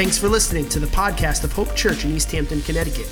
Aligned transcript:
Thanks 0.00 0.16
for 0.16 0.30
listening 0.30 0.66
to 0.70 0.80
the 0.80 0.86
podcast 0.86 1.44
of 1.44 1.52
Hope 1.52 1.76
Church 1.76 2.06
in 2.06 2.12
East 2.12 2.32
Hampton, 2.32 2.62
Connecticut. 2.62 3.06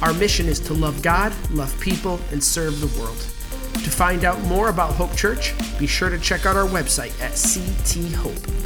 Our 0.00 0.14
mission 0.14 0.46
is 0.46 0.58
to 0.60 0.72
love 0.72 1.02
God, 1.02 1.30
love 1.50 1.78
people, 1.78 2.18
and 2.30 2.42
serve 2.42 2.80
the 2.80 2.86
world. 2.98 3.18
To 3.18 3.90
find 3.90 4.24
out 4.24 4.40
more 4.44 4.70
about 4.70 4.94
Hope 4.94 5.14
Church, 5.14 5.52
be 5.78 5.86
sure 5.86 6.08
to 6.08 6.18
check 6.18 6.46
out 6.46 6.56
our 6.56 6.66
website 6.66 7.12
at 7.20 7.32
cthope.com. 7.32 8.64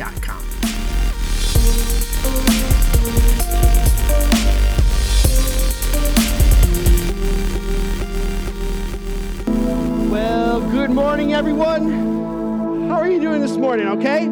Well, 10.08 10.60
good 10.70 10.91
morning, 10.91 11.34
everyone. 11.34 12.88
How 12.88 12.94
are 12.94 13.10
you 13.10 13.20
doing 13.20 13.41
this 13.41 13.56
morning? 13.56 13.88
Okay? 13.88 14.28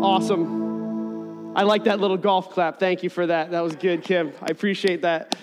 Awesome. 0.00 0.63
I 1.56 1.62
like 1.62 1.84
that 1.84 2.00
little 2.00 2.16
golf 2.16 2.50
clap. 2.50 2.80
Thank 2.80 3.04
you 3.04 3.10
for 3.10 3.28
that. 3.28 3.52
That 3.52 3.60
was 3.60 3.76
good, 3.76 4.02
Kim. 4.02 4.32
I 4.42 4.46
appreciate 4.50 5.02
that. 5.02 5.36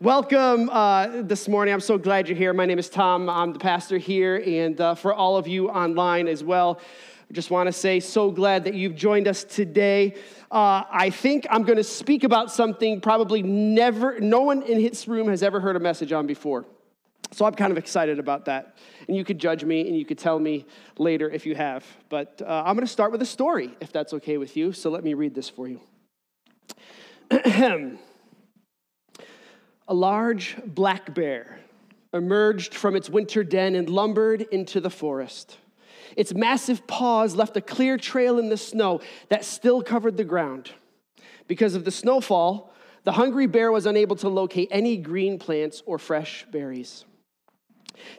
Welcome 0.00 0.70
uh, 0.70 1.22
this 1.22 1.48
morning. 1.48 1.74
I'm 1.74 1.80
so 1.80 1.98
glad 1.98 2.28
you're 2.28 2.38
here. 2.38 2.52
My 2.52 2.66
name 2.66 2.78
is 2.78 2.88
Tom. 2.88 3.28
I'm 3.28 3.52
the 3.52 3.58
pastor 3.58 3.98
here, 3.98 4.40
and 4.46 4.80
uh, 4.80 4.94
for 4.94 5.12
all 5.12 5.36
of 5.36 5.48
you 5.48 5.68
online 5.68 6.28
as 6.28 6.44
well, 6.44 6.78
I 7.28 7.34
just 7.34 7.50
want 7.50 7.66
to 7.66 7.72
say, 7.72 7.98
so 7.98 8.30
glad 8.30 8.62
that 8.62 8.74
you've 8.74 8.94
joined 8.94 9.26
us 9.26 9.42
today. 9.42 10.14
Uh, 10.52 10.84
I 10.88 11.10
think 11.10 11.48
I'm 11.50 11.64
going 11.64 11.78
to 11.78 11.84
speak 11.84 12.22
about 12.22 12.52
something 12.52 13.00
probably 13.00 13.42
never, 13.42 14.20
no 14.20 14.42
one 14.42 14.62
in 14.62 14.80
this 14.80 15.08
room 15.08 15.26
has 15.26 15.42
ever 15.42 15.58
heard 15.58 15.74
a 15.74 15.80
message 15.80 16.12
on 16.12 16.28
before. 16.28 16.64
So 17.32 17.44
I'm 17.44 17.54
kind 17.54 17.72
of 17.72 17.78
excited 17.78 18.18
about 18.18 18.44
that. 18.46 18.76
And 19.08 19.16
you 19.16 19.24
could 19.24 19.38
judge 19.38 19.64
me 19.64 19.86
and 19.86 19.96
you 19.96 20.04
could 20.04 20.18
tell 20.18 20.38
me 20.38 20.66
later 20.98 21.28
if 21.28 21.44
you 21.44 21.54
have. 21.54 21.84
But 22.08 22.40
uh, 22.44 22.62
I'm 22.64 22.74
going 22.76 22.86
to 22.86 22.92
start 22.92 23.12
with 23.12 23.22
a 23.22 23.26
story, 23.26 23.76
if 23.80 23.92
that's 23.92 24.12
okay 24.14 24.38
with 24.38 24.56
you. 24.56 24.72
So 24.72 24.90
let 24.90 25.04
me 25.04 25.14
read 25.14 25.34
this 25.34 25.48
for 25.48 25.68
you. 25.68 25.80
a 29.88 29.94
large 29.94 30.56
black 30.64 31.14
bear 31.14 31.58
emerged 32.12 32.74
from 32.74 32.96
its 32.96 33.10
winter 33.10 33.44
den 33.44 33.74
and 33.74 33.90
lumbered 33.90 34.42
into 34.42 34.80
the 34.80 34.90
forest. 34.90 35.58
Its 36.16 36.32
massive 36.32 36.86
paws 36.86 37.34
left 37.34 37.56
a 37.56 37.60
clear 37.60 37.98
trail 37.98 38.38
in 38.38 38.48
the 38.48 38.56
snow 38.56 39.00
that 39.28 39.44
still 39.44 39.82
covered 39.82 40.16
the 40.16 40.24
ground. 40.24 40.70
Because 41.48 41.74
of 41.74 41.84
the 41.84 41.90
snowfall, 41.90 42.72
the 43.04 43.12
hungry 43.12 43.46
bear 43.46 43.70
was 43.70 43.86
unable 43.86 44.16
to 44.16 44.28
locate 44.28 44.68
any 44.70 44.96
green 44.96 45.38
plants 45.38 45.82
or 45.84 45.98
fresh 45.98 46.46
berries. 46.50 47.04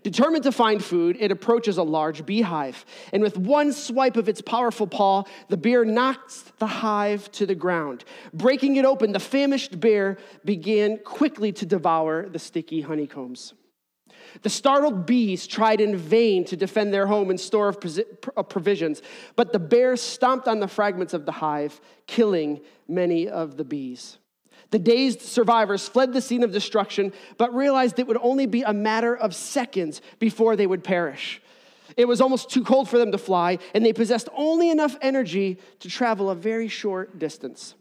Determined 0.03 0.43
to 0.43 0.51
find 0.51 0.83
food, 0.83 1.17
it 1.19 1.31
approaches 1.31 1.77
a 1.77 1.83
large 1.83 2.25
beehive, 2.25 2.85
and 3.11 3.21
with 3.21 3.37
one 3.37 3.71
swipe 3.73 4.17
of 4.17 4.29
its 4.29 4.41
powerful 4.41 4.87
paw, 4.87 5.23
the 5.49 5.57
bear 5.57 5.85
knocks 5.85 6.43
the 6.59 6.67
hive 6.67 7.31
to 7.33 7.45
the 7.45 7.55
ground. 7.55 8.03
Breaking 8.33 8.75
it 8.75 8.85
open, 8.85 9.11
the 9.11 9.19
famished 9.19 9.79
bear 9.79 10.17
began 10.45 10.97
quickly 10.99 11.51
to 11.53 11.65
devour 11.65 12.27
the 12.27 12.39
sticky 12.39 12.81
honeycombs. 12.81 13.53
The 14.41 14.49
startled 14.49 15.05
bees 15.05 15.47
tried 15.47 15.81
in 15.81 15.95
vain 15.95 16.45
to 16.45 16.57
defend 16.57 16.93
their 16.93 17.07
home 17.07 17.29
and 17.29 17.39
store 17.39 17.69
of 17.69 17.77
uh, 18.35 18.43
provisions, 18.43 19.02
but 19.35 19.53
the 19.53 19.59
bear 19.59 19.95
stomped 19.95 20.47
on 20.47 20.59
the 20.59 20.67
fragments 20.67 21.13
of 21.13 21.25
the 21.25 21.31
hive, 21.31 21.79
killing 22.05 22.61
many 22.87 23.27
of 23.27 23.57
the 23.57 23.63
bees. 23.63 24.17
The 24.69 24.79
dazed 24.79 25.21
survivors 25.21 25.87
fled 25.87 26.13
the 26.13 26.21
scene 26.21 26.43
of 26.43 26.51
destruction, 26.51 27.13
but 27.37 27.53
realized 27.55 27.99
it 27.99 28.07
would 28.07 28.17
only 28.21 28.45
be 28.45 28.63
a 28.63 28.73
matter 28.73 29.15
of 29.15 29.33
seconds 29.33 30.01
before 30.19 30.55
they 30.55 30.67
would 30.67 30.83
perish. 30.83 31.41
It 31.95 32.05
was 32.05 32.19
almost 32.19 32.49
too 32.49 32.63
cold 32.63 32.89
for 32.89 32.97
them 32.97 33.11
to 33.13 33.17
fly, 33.17 33.59
and 33.73 33.85
they 33.85 33.93
possessed 33.93 34.27
only 34.35 34.69
enough 34.69 34.97
energy 35.01 35.57
to 35.79 35.89
travel 35.89 36.29
a 36.29 36.35
very 36.35 36.67
short 36.67 37.17
distance. 37.17 37.75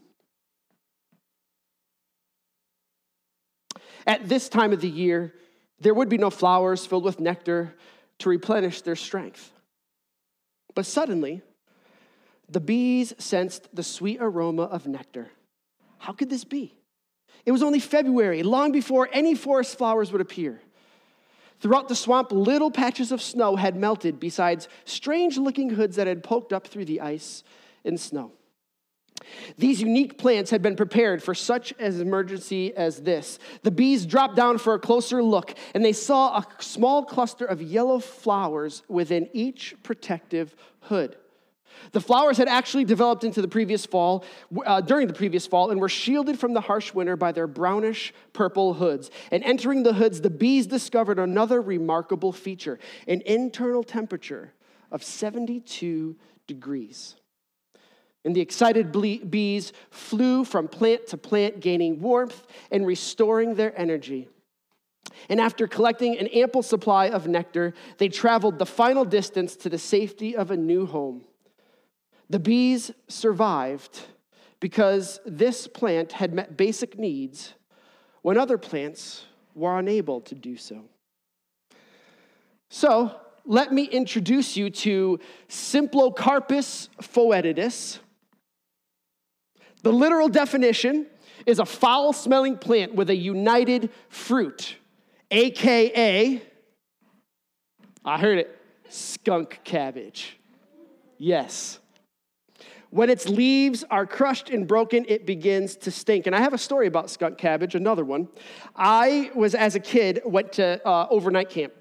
At 4.05 4.29
this 4.29 4.47
time 4.47 4.71
of 4.71 4.79
the 4.79 4.89
year, 4.89 5.33
there 5.81 5.93
would 5.93 6.07
be 6.07 6.17
no 6.17 6.29
flowers 6.29 6.85
filled 6.85 7.03
with 7.03 7.19
nectar 7.19 7.75
to 8.19 8.29
replenish 8.29 8.81
their 8.81 8.95
strength. 8.95 9.51
But 10.73 10.85
suddenly, 10.85 11.41
the 12.47 12.61
bees 12.61 13.13
sensed 13.17 13.67
the 13.75 13.83
sweet 13.83 14.19
aroma 14.21 14.63
of 14.63 14.87
nectar. 14.87 15.29
How 15.97 16.13
could 16.13 16.29
this 16.29 16.43
be? 16.43 16.77
It 17.45 17.51
was 17.51 17.63
only 17.63 17.79
February, 17.79 18.43
long 18.43 18.71
before 18.71 19.09
any 19.11 19.35
forest 19.35 19.77
flowers 19.77 20.11
would 20.11 20.21
appear. 20.21 20.61
Throughout 21.59 21.87
the 21.87 21.95
swamp, 21.95 22.31
little 22.31 22.69
patches 22.69 23.11
of 23.11 23.21
snow 23.21 23.55
had 23.55 23.75
melted, 23.75 24.19
besides 24.19 24.67
strange 24.85 25.37
looking 25.37 25.71
hoods 25.71 25.95
that 25.95 26.07
had 26.07 26.23
poked 26.23 26.53
up 26.53 26.67
through 26.67 26.85
the 26.85 27.01
ice 27.01 27.43
and 27.83 27.99
snow. 27.99 28.33
These 29.57 29.81
unique 29.81 30.17
plants 30.17 30.51
had 30.51 30.61
been 30.61 30.75
prepared 30.75 31.23
for 31.23 31.33
such 31.33 31.73
an 31.79 31.99
emergency 31.99 32.75
as 32.75 33.01
this. 33.01 33.39
The 33.63 33.71
bees 33.71 34.05
dropped 34.05 34.35
down 34.35 34.57
for 34.59 34.75
a 34.75 34.79
closer 34.79 35.23
look, 35.23 35.55
and 35.73 35.83
they 35.83 35.93
saw 35.93 36.37
a 36.37 36.47
small 36.59 37.03
cluster 37.03 37.45
of 37.45 37.61
yellow 37.61 37.99
flowers 37.99 38.83
within 38.87 39.29
each 39.33 39.75
protective 39.83 40.55
hood. 40.81 41.17
The 41.91 42.01
flowers 42.01 42.37
had 42.37 42.47
actually 42.47 42.85
developed 42.85 43.23
into 43.23 43.41
the 43.41 43.47
previous 43.47 43.85
fall, 43.85 44.25
uh, 44.65 44.81
during 44.81 45.07
the 45.07 45.13
previous 45.13 45.47
fall, 45.47 45.71
and 45.71 45.79
were 45.79 45.89
shielded 45.89 46.39
from 46.39 46.53
the 46.53 46.61
harsh 46.61 46.93
winter 46.93 47.15
by 47.15 47.31
their 47.31 47.47
brownish 47.47 48.13
purple 48.33 48.73
hoods. 48.73 49.11
And 49.31 49.43
entering 49.43 49.83
the 49.83 49.93
hoods, 49.93 50.21
the 50.21 50.29
bees 50.29 50.67
discovered 50.67 51.19
another 51.19 51.61
remarkable 51.61 52.31
feature 52.31 52.79
an 53.07 53.21
internal 53.25 53.83
temperature 53.83 54.53
of 54.91 55.03
72 55.03 56.15
degrees. 56.47 57.15
And 58.25 58.35
the 58.35 58.41
excited 58.41 58.91
bees 58.91 59.71
flew 59.89 60.43
from 60.43 60.67
plant 60.67 61.07
to 61.07 61.17
plant, 61.17 61.61
gaining 61.61 62.01
warmth 62.01 62.45
and 62.71 62.85
restoring 62.85 63.55
their 63.55 63.77
energy. 63.79 64.27
And 65.29 65.39
after 65.39 65.67
collecting 65.67 66.17
an 66.17 66.27
ample 66.27 66.63
supply 66.63 67.09
of 67.09 67.27
nectar, 67.27 67.73
they 67.97 68.09
traveled 68.09 68.59
the 68.59 68.65
final 68.65 69.05
distance 69.05 69.55
to 69.57 69.69
the 69.69 69.77
safety 69.77 70.35
of 70.35 70.51
a 70.51 70.57
new 70.57 70.85
home. 70.85 71.23
The 72.29 72.39
bees 72.39 72.91
survived 73.07 74.01
because 74.59 75.19
this 75.25 75.67
plant 75.67 76.13
had 76.13 76.33
met 76.33 76.57
basic 76.57 76.97
needs 76.97 77.53
when 78.21 78.37
other 78.37 78.57
plants 78.57 79.25
were 79.55 79.77
unable 79.79 80.21
to 80.21 80.35
do 80.35 80.57
so. 80.57 80.83
So, 82.69 83.15
let 83.45 83.71
me 83.71 83.85
introduce 83.85 84.57
you 84.57 84.69
to 84.69 85.19
Symplocarpus 85.47 86.89
foetidus. 87.01 87.99
The 89.83 89.93
literal 89.93 90.27
definition 90.27 91.05
is 91.45 91.59
a 91.59 91.65
foul 91.65 92.11
smelling 92.11 92.57
plant 92.57 92.93
with 92.93 93.09
a 93.09 93.15
united 93.15 93.89
fruit, 94.09 94.75
AKA, 95.31 96.41
I 98.03 98.17
heard 98.17 98.39
it, 98.39 98.57
skunk 98.89 99.61
cabbage. 99.63 100.37
Yes. 101.17 101.79
When 102.89 103.09
its 103.09 103.27
leaves 103.27 103.83
are 103.89 104.05
crushed 104.05 104.49
and 104.49 104.67
broken, 104.67 105.05
it 105.07 105.25
begins 105.25 105.75
to 105.77 105.91
stink. 105.91 106.25
And 106.25 106.35
I 106.35 106.39
have 106.39 106.53
a 106.53 106.57
story 106.57 106.87
about 106.87 107.09
skunk 107.09 107.37
cabbage, 107.37 107.75
another 107.75 108.05
one. 108.05 108.29
I 108.75 109.31
was, 109.35 109.55
as 109.55 109.75
a 109.75 109.79
kid, 109.79 110.21
went 110.25 110.53
to 110.53 110.85
uh, 110.87 111.07
overnight 111.09 111.49
camp. 111.49 111.73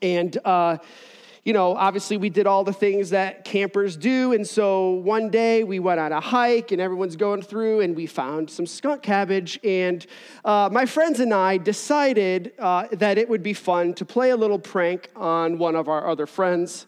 And, 0.00 0.36
uh, 0.44 0.78
you 1.44 1.52
know, 1.52 1.76
obviously 1.76 2.16
we 2.16 2.30
did 2.30 2.46
all 2.46 2.64
the 2.64 2.72
things 2.72 3.10
that 3.10 3.44
campers 3.44 3.96
do. 3.96 4.32
And 4.32 4.46
so 4.46 4.90
one 4.90 5.28
day 5.28 5.64
we 5.64 5.80
went 5.80 6.00
on 6.00 6.12
a 6.12 6.20
hike 6.20 6.72
and 6.72 6.80
everyone's 6.80 7.16
going 7.16 7.42
through 7.42 7.80
and 7.80 7.94
we 7.94 8.06
found 8.06 8.48
some 8.48 8.64
skunk 8.64 9.02
cabbage. 9.02 9.60
And 9.62 10.06
uh, 10.44 10.70
my 10.72 10.86
friends 10.86 11.20
and 11.20 11.34
I 11.34 11.58
decided 11.58 12.52
uh, 12.58 12.86
that 12.92 13.18
it 13.18 13.28
would 13.28 13.42
be 13.42 13.54
fun 13.54 13.92
to 13.94 14.04
play 14.04 14.30
a 14.30 14.36
little 14.36 14.58
prank 14.58 15.10
on 15.14 15.58
one 15.58 15.76
of 15.76 15.88
our 15.88 16.08
other 16.08 16.26
friends. 16.26 16.86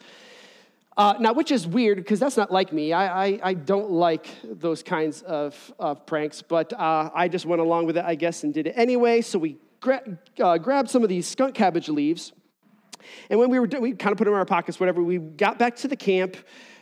Uh, 0.96 1.14
now, 1.19 1.32
which 1.32 1.50
is 1.50 1.67
weird 1.67 1.99
because 1.99 2.20
that's 2.20 2.37
not 2.37 2.52
like 2.52 2.73
me. 2.73 2.93
I, 2.93 3.26
I, 3.26 3.41
I, 3.43 3.55
don't 3.55 3.91
like 3.91 4.29
those 4.44 4.81
kinds 4.85 5.23
of, 5.23 5.73
of 5.76 6.06
pranks, 6.06 6.41
but 6.41 6.73
uh, 6.73 7.11
I 7.12 7.26
just 7.26 7.46
went 7.46 7.61
along 7.61 7.87
with 7.87 7.96
it, 7.96 8.05
I 8.05 8.14
guess, 8.14 8.44
and 8.44 8.55
did 8.55 8.69
it 8.69 8.75
anyway. 8.76 9.20
So 9.20 9.41
we 9.41 9.56
gra- 9.81 10.19
uh, 10.38 10.56
grabbed 10.58 10.88
some 10.88 11.02
of 11.02 11.08
these 11.08 11.26
skunk 11.26 11.56
cabbage 11.56 11.88
leaves, 11.88 12.32
and 13.29 13.41
when 13.41 13.50
we 13.50 13.58
were, 13.58 13.67
we 13.81 13.93
kind 13.93 14.12
of 14.12 14.19
put 14.19 14.25
them 14.25 14.35
in 14.35 14.38
our 14.38 14.44
pockets, 14.44 14.79
whatever. 14.79 15.02
We 15.02 15.19
got 15.19 15.58
back 15.58 15.75
to 15.76 15.88
the 15.88 15.96
camp 15.96 16.37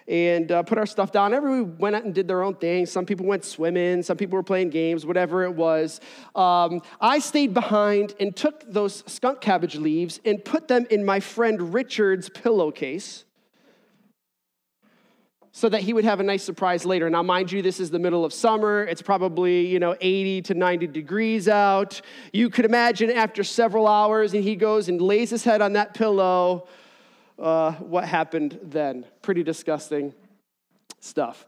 and 0.08 0.52
uh, 0.52 0.62
put 0.62 0.76
our 0.76 0.86
stuff 0.86 1.10
down. 1.10 1.32
Everyone 1.32 1.78
went 1.78 1.96
out 1.96 2.04
and 2.04 2.14
did 2.14 2.28
their 2.28 2.42
own 2.42 2.56
thing. 2.56 2.84
Some 2.86 3.06
people 3.06 3.24
went 3.24 3.44
swimming, 3.44 4.02
some 4.02 4.16
people 4.16 4.36
were 4.36 4.42
playing 4.42 4.70
games, 4.70 5.06
whatever 5.06 5.44
it 5.44 5.54
was. 5.54 6.00
Um, 6.34 6.82
I 7.00 7.18
stayed 7.18 7.54
behind 7.54 8.14
and 8.20 8.36
took 8.36 8.70
those 8.70 9.04
skunk 9.06 9.40
cabbage 9.40 9.76
leaves 9.76 10.20
and 10.24 10.44
put 10.44 10.68
them 10.68 10.86
in 10.90 11.04
my 11.04 11.20
friend 11.20 11.72
Richard's 11.72 12.28
pillowcase 12.28 13.24
so 15.54 15.68
that 15.68 15.82
he 15.82 15.92
would 15.92 16.04
have 16.04 16.18
a 16.18 16.22
nice 16.22 16.42
surprise 16.42 16.86
later. 16.86 17.10
Now, 17.10 17.22
mind 17.22 17.52
you, 17.52 17.60
this 17.60 17.78
is 17.78 17.90
the 17.90 17.98
middle 17.98 18.24
of 18.24 18.32
summer. 18.32 18.84
It's 18.84 19.02
probably, 19.02 19.66
you 19.66 19.78
know, 19.78 19.94
80 20.00 20.42
to 20.42 20.54
90 20.54 20.86
degrees 20.86 21.46
out. 21.46 22.00
You 22.32 22.48
could 22.48 22.64
imagine 22.64 23.10
after 23.10 23.44
several 23.44 23.86
hours, 23.86 24.32
and 24.32 24.42
he 24.42 24.56
goes 24.56 24.88
and 24.88 25.00
lays 25.00 25.28
his 25.28 25.44
head 25.44 25.60
on 25.60 25.74
that 25.74 25.92
pillow, 25.92 26.66
uh, 27.38 27.72
what 27.72 28.06
happened 28.06 28.58
then. 28.62 29.04
Pretty 29.20 29.42
disgusting 29.42 30.14
stuff. 31.00 31.46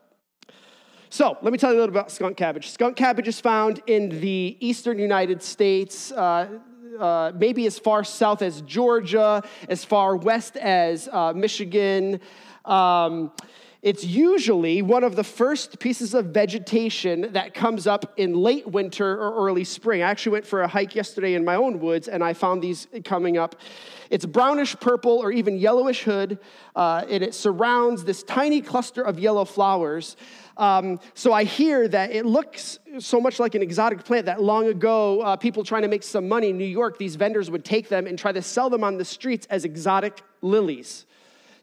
So, 1.08 1.38
let 1.40 1.52
me 1.52 1.58
tell 1.58 1.72
you 1.72 1.78
a 1.78 1.80
little 1.80 1.94
about 1.94 2.10
skunk 2.10 2.36
cabbage. 2.36 2.70
Skunk 2.70 2.96
cabbage 2.96 3.28
is 3.28 3.40
found 3.40 3.80
in 3.86 4.20
the 4.20 4.58
eastern 4.60 4.98
United 4.98 5.42
States, 5.42 6.12
uh, 6.12 6.58
uh, 6.98 7.32
maybe 7.36 7.64
as 7.66 7.78
far 7.78 8.04
south 8.04 8.42
as 8.42 8.60
Georgia, 8.62 9.42
as 9.68 9.82
far 9.82 10.16
west 10.16 10.58
as 10.58 11.08
uh, 11.10 11.32
Michigan. 11.32 12.20
Um, 12.66 13.30
it's 13.84 14.02
usually 14.02 14.80
one 14.80 15.04
of 15.04 15.14
the 15.14 15.22
first 15.22 15.78
pieces 15.78 16.14
of 16.14 16.24
vegetation 16.28 17.30
that 17.34 17.52
comes 17.52 17.86
up 17.86 18.14
in 18.16 18.32
late 18.32 18.66
winter 18.66 19.12
or 19.20 19.46
early 19.46 19.62
spring. 19.62 20.02
I 20.02 20.08
actually 20.08 20.32
went 20.32 20.46
for 20.46 20.62
a 20.62 20.66
hike 20.66 20.94
yesterday 20.94 21.34
in 21.34 21.44
my 21.44 21.56
own 21.56 21.80
woods 21.80 22.08
and 22.08 22.24
I 22.24 22.32
found 22.32 22.62
these 22.62 22.88
coming 23.04 23.36
up. 23.36 23.56
It's 24.08 24.24
brownish 24.24 24.74
purple 24.80 25.18
or 25.18 25.30
even 25.32 25.58
yellowish 25.58 26.02
hood, 26.02 26.38
uh, 26.74 27.04
and 27.10 27.22
it 27.22 27.34
surrounds 27.34 28.04
this 28.04 28.22
tiny 28.22 28.62
cluster 28.62 29.02
of 29.02 29.18
yellow 29.18 29.44
flowers. 29.44 30.16
Um, 30.56 30.98
so 31.12 31.34
I 31.34 31.44
hear 31.44 31.86
that 31.88 32.10
it 32.10 32.24
looks 32.24 32.78
so 33.00 33.20
much 33.20 33.38
like 33.38 33.54
an 33.54 33.60
exotic 33.60 34.02
plant 34.02 34.24
that 34.26 34.42
long 34.42 34.66
ago, 34.66 35.20
uh, 35.20 35.36
people 35.36 35.62
trying 35.62 35.82
to 35.82 35.88
make 35.88 36.04
some 36.04 36.26
money 36.26 36.48
in 36.48 36.56
New 36.56 36.64
York, 36.64 36.96
these 36.96 37.16
vendors 37.16 37.50
would 37.50 37.66
take 37.66 37.90
them 37.90 38.06
and 38.06 38.18
try 38.18 38.32
to 38.32 38.40
sell 38.40 38.70
them 38.70 38.82
on 38.82 38.96
the 38.96 39.04
streets 39.04 39.46
as 39.50 39.66
exotic 39.66 40.22
lilies. 40.40 41.04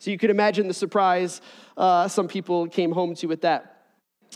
So 0.02 0.10
you 0.10 0.18
could 0.18 0.32
imagine 0.32 0.68
the 0.68 0.74
surprise 0.74 1.42
uh, 1.78 2.08
some 2.08 2.28
people 2.28 2.68
came 2.68 2.92
home 2.92 3.14
to 3.14 3.28
with 3.28 3.42
that. 3.42 3.84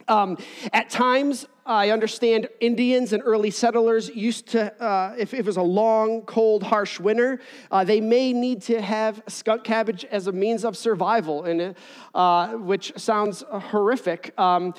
Um, 0.08 0.38
at 0.72 0.92
times, 0.92 1.48
I 1.66 1.90
understand 1.90 2.50
Indians 2.60 3.14
and 3.14 3.24
early 3.26 3.50
settlers 3.50 4.10
used 4.10 4.46
to, 4.50 4.72
uh, 4.80 5.16
if, 5.18 5.34
it 5.34 5.44
was 5.44 5.58
a 5.58 5.64
long, 5.64 6.22
cold, 6.22 6.62
harsh 6.62 7.00
winter, 7.00 7.40
uh, 7.72 7.84
they 7.84 8.00
may 8.00 8.32
need 8.32 8.62
to 8.64 8.80
have 8.80 9.24
skunk 9.28 9.64
cabbage 9.64 10.06
as 10.06 10.28
a 10.28 10.32
means 10.32 10.66
of 10.66 10.78
survival, 10.78 11.46
and, 11.46 11.74
uh, 12.14 12.50
which 12.50 12.94
sounds 12.96 13.44
horrific. 13.50 14.40
Um, 14.40 14.76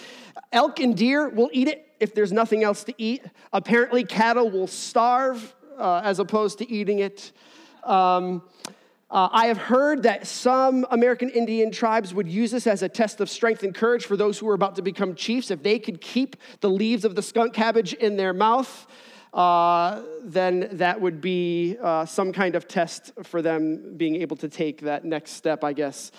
elk 0.52 0.78
and 0.78 0.96
deer 0.96 1.28
will 1.28 1.50
eat 1.52 1.66
it 1.66 1.84
if 1.98 2.14
there's 2.14 2.30
nothing 2.30 2.62
else 2.62 2.84
to 2.84 2.94
eat. 2.96 3.24
Apparently, 3.52 4.04
cattle 4.04 4.52
will 4.52 4.68
starve 4.68 5.52
uh, 5.78 6.02
as 6.04 6.20
opposed 6.20 6.58
to 6.58 6.70
eating 6.70 7.00
it. 7.00 7.32
Um, 7.82 8.42
uh, 9.08 9.28
I 9.30 9.46
have 9.46 9.58
heard 9.58 10.02
that 10.02 10.26
some 10.26 10.84
American 10.90 11.30
Indian 11.30 11.70
tribes 11.70 12.12
would 12.12 12.28
use 12.28 12.50
this 12.50 12.66
as 12.66 12.82
a 12.82 12.88
test 12.88 13.20
of 13.20 13.30
strength 13.30 13.62
and 13.62 13.72
courage 13.72 14.04
for 14.04 14.16
those 14.16 14.38
who 14.38 14.46
were 14.46 14.54
about 14.54 14.74
to 14.76 14.82
become 14.82 15.14
chiefs. 15.14 15.50
If 15.52 15.62
they 15.62 15.78
could 15.78 16.00
keep 16.00 16.36
the 16.60 16.68
leaves 16.68 17.04
of 17.04 17.14
the 17.14 17.22
skunk 17.22 17.54
cabbage 17.54 17.92
in 17.94 18.16
their 18.16 18.32
mouth, 18.32 18.86
uh, 19.32 20.02
then 20.22 20.68
that 20.72 21.00
would 21.00 21.20
be 21.20 21.76
uh, 21.80 22.04
some 22.04 22.32
kind 22.32 22.56
of 22.56 22.66
test 22.66 23.12
for 23.22 23.42
them 23.42 23.96
being 23.96 24.16
able 24.16 24.36
to 24.38 24.48
take 24.48 24.80
that 24.80 25.04
next 25.04 25.32
step, 25.32 25.62
I 25.62 25.72
guess. 25.72 26.10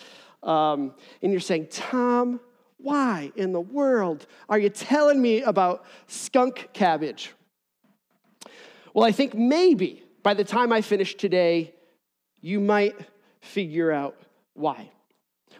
Um, 0.42 0.94
and 1.22 1.32
you're 1.32 1.42
saying, 1.42 1.68
Tom, 1.72 2.40
why 2.78 3.34
in 3.36 3.52
the 3.52 3.62
world 3.62 4.28
are 4.48 4.60
you 4.60 4.70
telling 4.70 5.22
me 5.22 5.42
about 5.42 5.84
skunk 6.06 6.70
cabbage? 6.72 7.34
Well, 8.94 9.04
I 9.04 9.12
think 9.12 9.34
maybe 9.34 10.04
by 10.24 10.34
the 10.36 10.46
time 10.46 10.72
I 10.72 10.82
finish 10.82 11.16
today, 11.16 11.74
you 12.48 12.62
might 12.62 12.96
figure 13.42 13.92
out 13.92 14.16
why. 14.54 14.90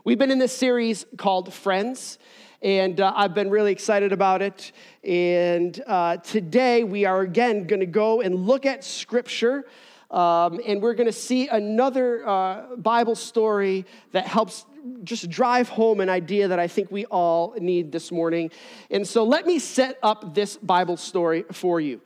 We've 0.06 0.18
been 0.18 0.32
in 0.32 0.40
this 0.40 0.56
series 0.56 1.06
called 1.18 1.54
Friends, 1.54 2.18
and 2.62 3.02
uh, 3.02 3.12
I've 3.14 3.34
been 3.34 3.50
really 3.50 3.74
excited 3.74 4.14
about 4.14 4.42
it. 4.42 4.72
And 5.04 5.84
uh, 5.86 6.16
today 6.18 6.86
we 6.86 7.04
are 7.04 7.20
again 7.20 7.68
going 7.68 7.82
to 7.82 7.86
go 7.86 8.22
and 8.22 8.48
look 8.48 8.66
at 8.66 8.86
Scripture. 8.86 9.66
Um, 10.12 10.62
and 10.66 10.82
we're 10.82 10.94
going 10.94 11.08
to 11.08 11.12
see 11.12 11.50
another 11.50 12.26
uh, 12.26 12.78
Bible 12.78 13.16
story 13.16 13.86
that 14.14 14.26
helps 14.26 14.66
just 15.04 15.30
drive 15.30 15.68
home 15.68 16.00
an 16.00 16.08
idea 16.08 16.48
that 16.48 16.60
I 16.60 16.70
think 16.70 16.90
we 16.90 17.04
all 17.08 17.54
need 17.60 17.92
this 17.92 18.14
morning. 18.14 18.50
And 18.90 19.06
so 19.06 19.26
let 19.26 19.46
me 19.46 19.60
set 19.60 20.00
up 20.02 20.34
this 20.34 20.56
Bible 20.56 20.96
story 20.96 21.44
for 21.52 21.82
you. 21.82 22.00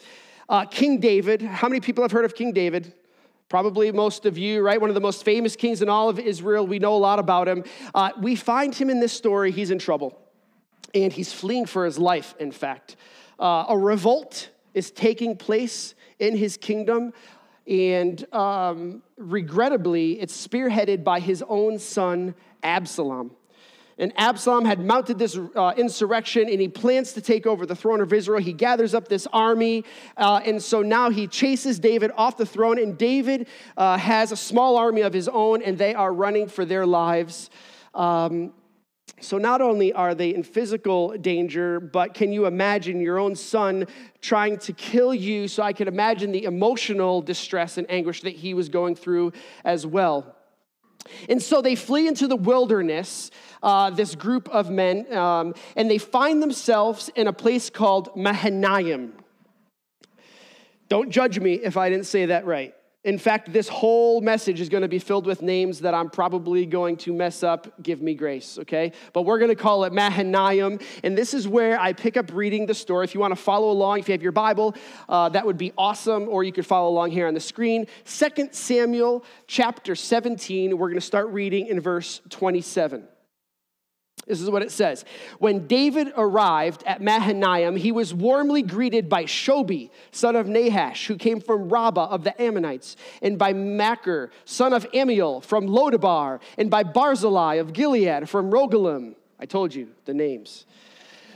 Uh, 0.50 0.66
King 0.66 1.00
David, 1.00 1.44
how 1.44 1.70
many 1.70 1.82
people 1.82 2.04
have 2.04 2.12
heard 2.12 2.26
of 2.26 2.34
King 2.34 2.52
David? 2.52 2.96
Probably 3.52 3.92
most 3.92 4.26
of 4.26 4.38
you, 4.38 4.62
right? 4.62 4.80
One 4.80 4.90
of 4.90 4.94
the 4.94 5.02
most 5.02 5.26
famous 5.26 5.58
kings 5.58 5.82
in 5.82 5.90
all 5.90 6.08
of 6.08 6.18
Israel. 6.18 6.66
We 6.66 6.80
know 6.80 6.96
a 6.96 7.04
lot 7.10 7.20
about 7.20 7.50
him. 7.50 7.66
Uh, 7.94 8.12
we 8.18 8.38
find 8.38 8.74
him 8.74 8.90
in 8.90 9.02
this 9.02 9.12
story. 9.12 9.52
He's 9.52 9.72
in 9.72 9.78
trouble, 9.78 10.18
and 10.96 11.12
he's 11.12 11.34
fleeing 11.34 11.66
for 11.66 11.84
his 11.84 12.00
life, 12.00 12.34
in 12.40 12.54
fact. 12.54 12.96
Uh, 13.38 13.66
a 13.68 13.78
revolt 13.78 14.52
is 14.74 14.90
taking 14.90 15.36
place 15.36 15.96
in 16.18 16.38
his 16.38 16.56
kingdom, 16.56 17.12
and 17.68 18.26
um, 18.34 19.04
regrettably, 19.18 20.22
it's 20.22 20.48
spearheaded 20.48 21.04
by 21.04 21.20
his 21.20 21.44
own 21.50 21.78
son, 21.78 22.34
Absalom. 22.64 23.32
And 24.02 24.12
Absalom 24.18 24.66
had 24.66 24.80
mounted 24.80 25.20
this 25.20 25.38
uh, 25.56 25.74
insurrection 25.78 26.50
and 26.50 26.60
he 26.60 26.68
plans 26.68 27.14
to 27.14 27.22
take 27.22 27.46
over 27.46 27.68
the 27.68 27.76
throne 27.76 28.02
of 28.02 28.12
Israel. 28.12 28.42
He 28.42 28.52
gathers 28.52 28.96
up 28.96 29.08
this 29.08 29.28
army. 29.32 29.86
Uh, 30.18 30.42
and 30.44 30.62
so 30.62 30.82
now 30.82 31.12
he 31.12 31.28
chases 31.28 31.78
David 31.78 32.10
off 32.18 32.36
the 32.36 32.46
throne. 32.46 32.80
And 32.80 32.98
David 32.98 33.48
uh, 33.78 33.98
has 33.98 34.32
a 34.32 34.36
small 34.36 34.76
army 34.76 35.02
of 35.02 35.14
his 35.14 35.28
own 35.28 35.62
and 35.62 35.78
they 35.78 35.94
are 35.94 36.12
running 36.12 36.48
for 36.48 36.66
their 36.66 36.88
lives. 36.88 37.52
Um, 37.94 38.54
so 39.20 39.38
not 39.38 39.62
only 39.62 39.94
are 39.94 40.16
they 40.16 40.34
in 40.34 40.42
physical 40.42 41.16
danger, 41.16 41.80
but 41.80 42.16
can 42.16 42.34
you 42.34 42.48
imagine 42.48 43.02
your 43.02 43.20
own 43.20 43.36
son 43.36 43.86
trying 44.20 44.58
to 44.60 44.74
kill 44.74 45.14
you? 45.14 45.48
So 45.48 45.62
I 45.62 45.74
can 45.74 45.88
imagine 45.88 46.32
the 46.32 46.46
emotional 46.46 47.22
distress 47.22 47.78
and 47.78 47.86
anguish 47.92 48.22
that 48.22 48.34
he 48.34 48.56
was 48.56 48.68
going 48.68 48.96
through 48.96 49.34
as 49.64 49.86
well. 49.86 50.36
And 51.30 51.42
so 51.42 51.62
they 51.62 51.76
flee 51.76 52.08
into 52.08 52.28
the 52.28 52.36
wilderness, 52.36 53.32
uh, 53.64 53.90
this 53.90 54.16
group 54.16 54.50
of 54.50 54.70
men, 54.70 55.12
um, 55.14 55.54
and 55.76 55.90
they 55.90 55.98
find 55.98 56.42
themselves 56.42 57.10
in 57.16 57.28
a 57.28 57.34
place 57.34 57.70
called 57.70 58.16
Mahanaim. 58.16 59.14
Don't 60.90 61.10
judge 61.10 61.40
me 61.40 61.54
if 61.54 61.78
I 61.78 61.90
didn't 61.90 62.06
say 62.06 62.26
that 62.28 62.46
right. 62.46 62.74
In 63.04 63.18
fact, 63.18 63.52
this 63.52 63.68
whole 63.68 64.22
message 64.22 64.62
is 64.62 64.70
going 64.70 64.84
to 64.84 64.88
be 64.88 65.00
filled 65.00 65.26
with 65.26 65.42
names 65.42 65.80
that 65.80 65.96
I'm 65.96 66.10
probably 66.10 66.68
going 66.68 66.98
to 66.98 67.14
mess 67.14 67.42
up. 67.42 67.82
Give 67.82 68.00
me 68.00 68.14
grace, 68.14 68.60
okay? 68.60 68.92
But 69.12 69.24
we're 69.24 69.40
going 69.40 69.50
to 69.50 69.56
call 69.56 69.86
it 69.86 69.94
Mahanaim. 69.94 70.80
And 71.04 71.18
this 71.18 71.34
is 71.34 71.48
where 71.48 71.80
I 71.80 71.94
pick 71.94 72.16
up 72.16 72.32
reading 72.32 72.68
the 72.68 72.76
story. 72.76 73.06
If 73.06 73.16
you 73.16 73.20
want 73.20 73.32
to 73.32 73.42
follow 73.42 73.72
along, 73.72 74.00
if 74.00 74.08
you 74.08 74.12
have 74.12 74.22
your 74.22 74.32
Bible, 74.32 74.76
uh, 75.10 75.30
that 75.30 75.44
would 75.44 75.58
be 75.58 75.74
awesome. 75.80 76.30
Or 76.30 76.44
you 76.44 76.52
could 76.52 76.66
follow 76.66 76.90
along 76.90 77.10
here 77.10 77.28
on 77.28 77.34
the 77.34 77.40
screen. 77.40 77.88
2 78.06 78.50
Samuel 78.52 79.26
chapter 79.48 79.96
17. 79.96 80.78
We're 80.78 80.88
going 80.88 81.00
to 81.00 81.02
start 81.02 81.30
reading 81.30 81.68
in 81.68 81.80
verse 81.80 82.22
27. 82.30 83.08
This 84.32 84.40
is 84.40 84.50
what 84.50 84.62
it 84.62 84.72
says. 84.72 85.04
When 85.40 85.68
David 85.68 86.14
arrived 86.16 86.86
at 86.86 87.02
Mahanaim, 87.02 87.76
he 87.76 87.92
was 87.92 88.14
warmly 88.14 88.62
greeted 88.62 89.10
by 89.10 89.26
Shobi, 89.26 89.90
son 90.14 90.38
of 90.38 90.48
Nahash, 90.48 91.08
who 91.08 91.18
came 91.18 91.42
from 91.42 91.68
Rabbah 91.68 92.06
of 92.06 92.24
the 92.24 92.42
Ammonites, 92.42 92.96
and 93.22 93.38
by 93.38 93.52
Machir, 93.52 94.32
son 94.46 94.72
of 94.72 94.88
Amiel, 94.94 95.42
from 95.42 95.68
Lodabar, 95.68 96.40
and 96.58 96.72
by 96.72 96.82
Barzillai 96.82 97.56
of 97.56 97.74
Gilead 97.74 98.30
from 98.30 98.52
Rogelim. 98.52 99.16
I 99.38 99.46
told 99.46 99.76
you 99.76 99.90
the 100.06 100.14
names. 100.14 100.66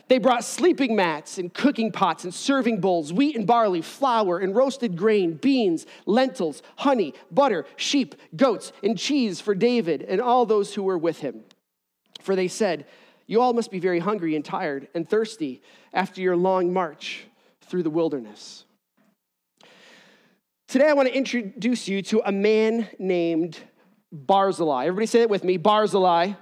They 0.07 0.17
brought 0.17 0.45
sleeping 0.45 0.95
mats 0.95 1.37
and 1.37 1.53
cooking 1.53 1.91
pots 1.91 2.23
and 2.23 2.33
serving 2.33 2.79
bowls, 2.79 3.11
wheat 3.11 3.35
and 3.35 3.45
barley, 3.45 3.81
flour 3.81 4.39
and 4.39 4.55
roasted 4.55 4.95
grain, 4.95 5.33
beans, 5.33 5.85
lentils, 6.05 6.61
honey, 6.77 7.13
butter, 7.29 7.65
sheep, 7.75 8.15
goats, 8.37 8.71
and 8.81 8.97
cheese 8.97 9.41
for 9.41 9.53
David 9.53 10.01
and 10.03 10.21
all 10.21 10.45
those 10.45 10.75
who 10.75 10.83
were 10.83 10.97
with 10.97 11.19
him. 11.19 11.43
For 12.25 12.35
they 12.35 12.47
said, 12.47 12.87
You 13.27 13.39
all 13.39 13.53
must 13.53 13.69
be 13.69 13.79
very 13.79 13.99
hungry 13.99 14.35
and 14.35 14.43
tired 14.43 14.87
and 14.95 15.07
thirsty 15.07 15.61
after 15.93 16.21
your 16.21 16.35
long 16.35 16.73
march 16.73 17.27
through 17.61 17.83
the 17.83 17.91
wilderness. 17.91 18.65
Today, 20.67 20.89
I 20.89 20.93
want 20.93 21.07
to 21.07 21.15
introduce 21.15 21.87
you 21.87 22.01
to 22.01 22.23
a 22.25 22.31
man 22.31 22.89
named 22.97 23.59
Barzillai. 24.11 24.87
Everybody 24.87 25.05
say 25.05 25.21
it 25.21 25.29
with 25.29 25.43
me 25.43 25.57
Barzillai. 25.57 26.33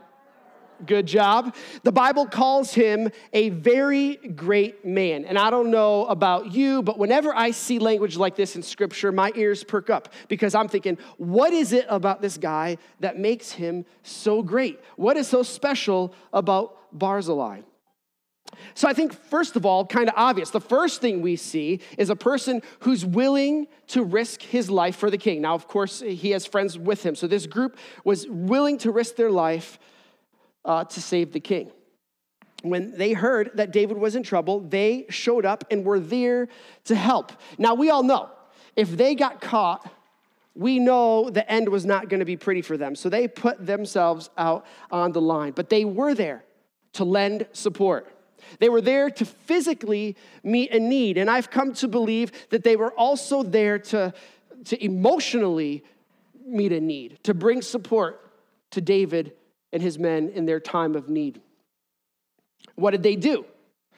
Good 0.86 1.06
job. 1.06 1.56
The 1.84 1.92
Bible 1.92 2.26
calls 2.26 2.74
him 2.74 3.10
a 3.32 3.50
very 3.50 4.16
great 4.16 4.86
man. 4.86 5.26
And 5.26 5.38
I 5.38 5.50
don't 5.50 5.72
know 5.72 6.06
about 6.06 6.54
you, 6.54 6.82
but 6.82 6.98
whenever 6.98 7.36
I 7.36 7.52
see 7.52 7.80
language 7.80 8.18
like 8.18 8.36
this 8.36 8.56
in 8.56 8.64
scripture, 8.64 9.12
my 9.12 9.32
ears 9.36 9.64
perk 9.64 9.90
up 9.90 10.14
because 10.28 10.56
I'm 10.56 10.68
thinking, 10.68 10.98
what 11.18 11.54
is 11.54 11.74
it 11.74 11.86
about 11.90 12.22
this 12.22 12.38
guy 12.38 12.78
that 13.00 13.18
makes 13.18 13.52
him 13.52 13.86
so 14.04 14.42
great? 14.42 14.80
What 14.96 15.18
is 15.18 15.28
so 15.28 15.44
special 15.44 16.14
about 16.32 16.78
Barzillai? 16.92 17.62
So 18.76 18.88
I 18.88 18.94
think, 18.94 19.14
first 19.14 19.56
of 19.56 19.66
all, 19.66 19.86
kind 19.86 20.10
of 20.10 20.16
obvious. 20.18 20.50
The 20.50 20.62
first 20.62 21.02
thing 21.02 21.22
we 21.22 21.36
see 21.36 21.80
is 21.98 22.10
a 22.10 22.16
person 22.16 22.62
who's 22.82 23.06
willing 23.06 23.68
to 23.88 24.04
risk 24.04 24.42
his 24.42 24.70
life 24.70 24.96
for 24.96 25.10
the 25.10 25.18
king. 25.18 25.42
Now, 25.42 25.56
of 25.56 25.68
course, 25.68 26.02
he 26.02 26.32
has 26.32 26.46
friends 26.46 26.78
with 26.78 27.04
him. 27.04 27.16
So 27.16 27.28
this 27.28 27.48
group 27.48 27.78
was 28.04 28.28
willing 28.28 28.78
to 28.80 28.92
risk 28.92 29.16
their 29.16 29.32
life 29.32 29.80
uh, 30.66 30.84
to 30.86 31.02
save 31.02 31.32
the 31.34 31.40
king. 31.40 31.72
When 32.62 32.98
they 32.98 33.12
heard 33.12 33.52
that 33.56 33.72
David 33.72 33.98
was 33.98 34.16
in 34.16 34.24
trouble, 34.24 34.62
they 34.62 35.06
showed 35.10 35.46
up 35.46 35.66
and 35.70 35.84
were 35.84 36.00
there 36.00 36.48
to 36.86 36.96
help. 36.96 37.34
Now, 37.58 37.74
we 37.74 37.90
all 37.90 38.04
know 38.04 38.30
if 38.76 38.96
they 38.96 39.16
got 39.16 39.42
caught, 39.42 39.92
we 40.56 40.80
know 40.80 41.30
the 41.30 41.50
end 41.52 41.68
was 41.68 41.86
not 41.86 42.10
going 42.10 42.20
to 42.20 42.26
be 42.26 42.38
pretty 42.38 42.62
for 42.62 42.78
them. 42.78 42.96
So 42.96 43.10
they 43.10 43.28
put 43.28 43.66
themselves 43.66 44.30
out 44.38 44.66
on 44.92 45.12
the 45.12 45.22
line. 45.22 45.52
But 45.52 45.70
they 45.70 45.84
were 45.84 46.14
there 46.14 46.46
to 46.94 47.04
lend 47.04 47.48
support. 47.54 48.16
They 48.60 48.70
were 48.70 48.82
there 48.82 49.10
to 49.10 49.26
physically 49.26 50.16
meet 50.44 50.72
a 50.72 50.80
need. 50.80 51.18
And 51.18 51.30
I've 51.30 51.50
come 51.50 51.74
to 51.76 51.88
believe 51.88 52.32
that 52.50 52.64
they 52.64 52.76
were 52.76 52.92
also 52.92 53.42
there 53.42 53.80
to, 53.80 54.14
to 54.66 54.84
emotionally 54.84 55.84
meet 56.46 56.72
a 56.72 56.82
need, 56.82 57.20
to 57.24 57.34
bring 57.34 57.62
support 57.62 58.22
to 58.72 58.82
David 58.82 59.34
and 59.74 59.82
his 59.82 60.00
men 60.00 60.30
in 60.30 60.46
their 60.46 60.62
time 60.62 60.96
of 60.96 61.10
need. 61.10 61.42
What 62.76 62.92
did 62.92 63.04
they 63.04 63.18
do? 63.18 63.46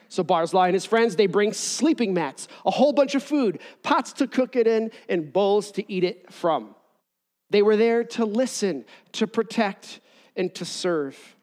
So 0.08 0.24
Barzillai 0.24 0.68
and 0.68 0.74
his 0.74 0.86
friends, 0.86 1.14
they 1.14 1.26
bring 1.26 1.52
sleeping 1.52 2.14
mats, 2.14 2.48
a 2.64 2.70
whole 2.70 2.92
bunch 2.92 3.14
of 3.14 3.22
food, 3.22 3.60
pots 3.82 4.12
to 4.14 4.26
cook 4.26 4.56
it 4.56 4.66
in, 4.66 4.90
and 5.08 5.32
bowls 5.32 5.70
to 5.72 5.92
eat 5.92 6.02
it 6.02 6.32
from. 6.32 6.74
They 7.50 7.62
were 7.62 7.76
there 7.76 8.02
to 8.04 8.24
listen, 8.24 8.84
to 9.12 9.26
protect, 9.26 10.00
and 10.34 10.52
to 10.54 10.64
serve. 10.64 11.36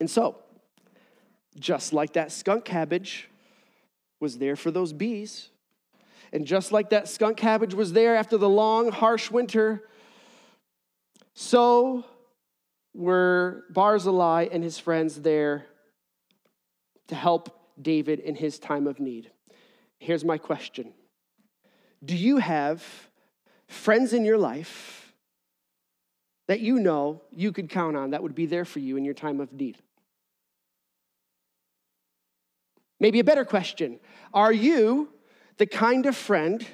And 0.00 0.10
so, 0.10 0.38
just 1.58 1.92
like 1.92 2.14
that 2.14 2.32
skunk 2.32 2.64
cabbage 2.64 3.28
was 4.20 4.38
there 4.38 4.56
for 4.56 4.70
those 4.70 4.92
bees, 4.92 5.50
and 6.32 6.46
just 6.46 6.72
like 6.72 6.90
that 6.90 7.08
skunk 7.08 7.36
cabbage 7.36 7.74
was 7.74 7.92
there 7.92 8.16
after 8.16 8.36
the 8.36 8.48
long, 8.48 8.90
harsh 8.90 9.30
winter, 9.30 9.82
so 11.34 12.04
were 12.94 13.64
Barzillai 13.70 14.48
and 14.50 14.62
his 14.62 14.78
friends 14.78 15.20
there 15.20 15.66
to 17.08 17.14
help 17.14 17.60
David 17.80 18.20
in 18.20 18.34
his 18.34 18.58
time 18.58 18.86
of 18.86 19.00
need. 19.00 19.30
Here's 19.98 20.24
my 20.24 20.38
question 20.38 20.92
Do 22.04 22.16
you 22.16 22.38
have 22.38 22.82
friends 23.66 24.12
in 24.12 24.24
your 24.24 24.38
life 24.38 25.12
that 26.46 26.60
you 26.60 26.78
know 26.78 27.22
you 27.30 27.52
could 27.52 27.68
count 27.68 27.96
on 27.96 28.10
that 28.10 28.22
would 28.22 28.34
be 28.34 28.46
there 28.46 28.64
for 28.64 28.78
you 28.78 28.96
in 28.96 29.04
your 29.04 29.14
time 29.14 29.40
of 29.40 29.52
need? 29.52 29.78
Maybe 33.00 33.18
a 33.18 33.24
better 33.24 33.44
question 33.44 33.98
Are 34.32 34.52
you 34.52 35.10
the 35.56 35.66
kind 35.66 36.06
of 36.06 36.16
friend 36.16 36.66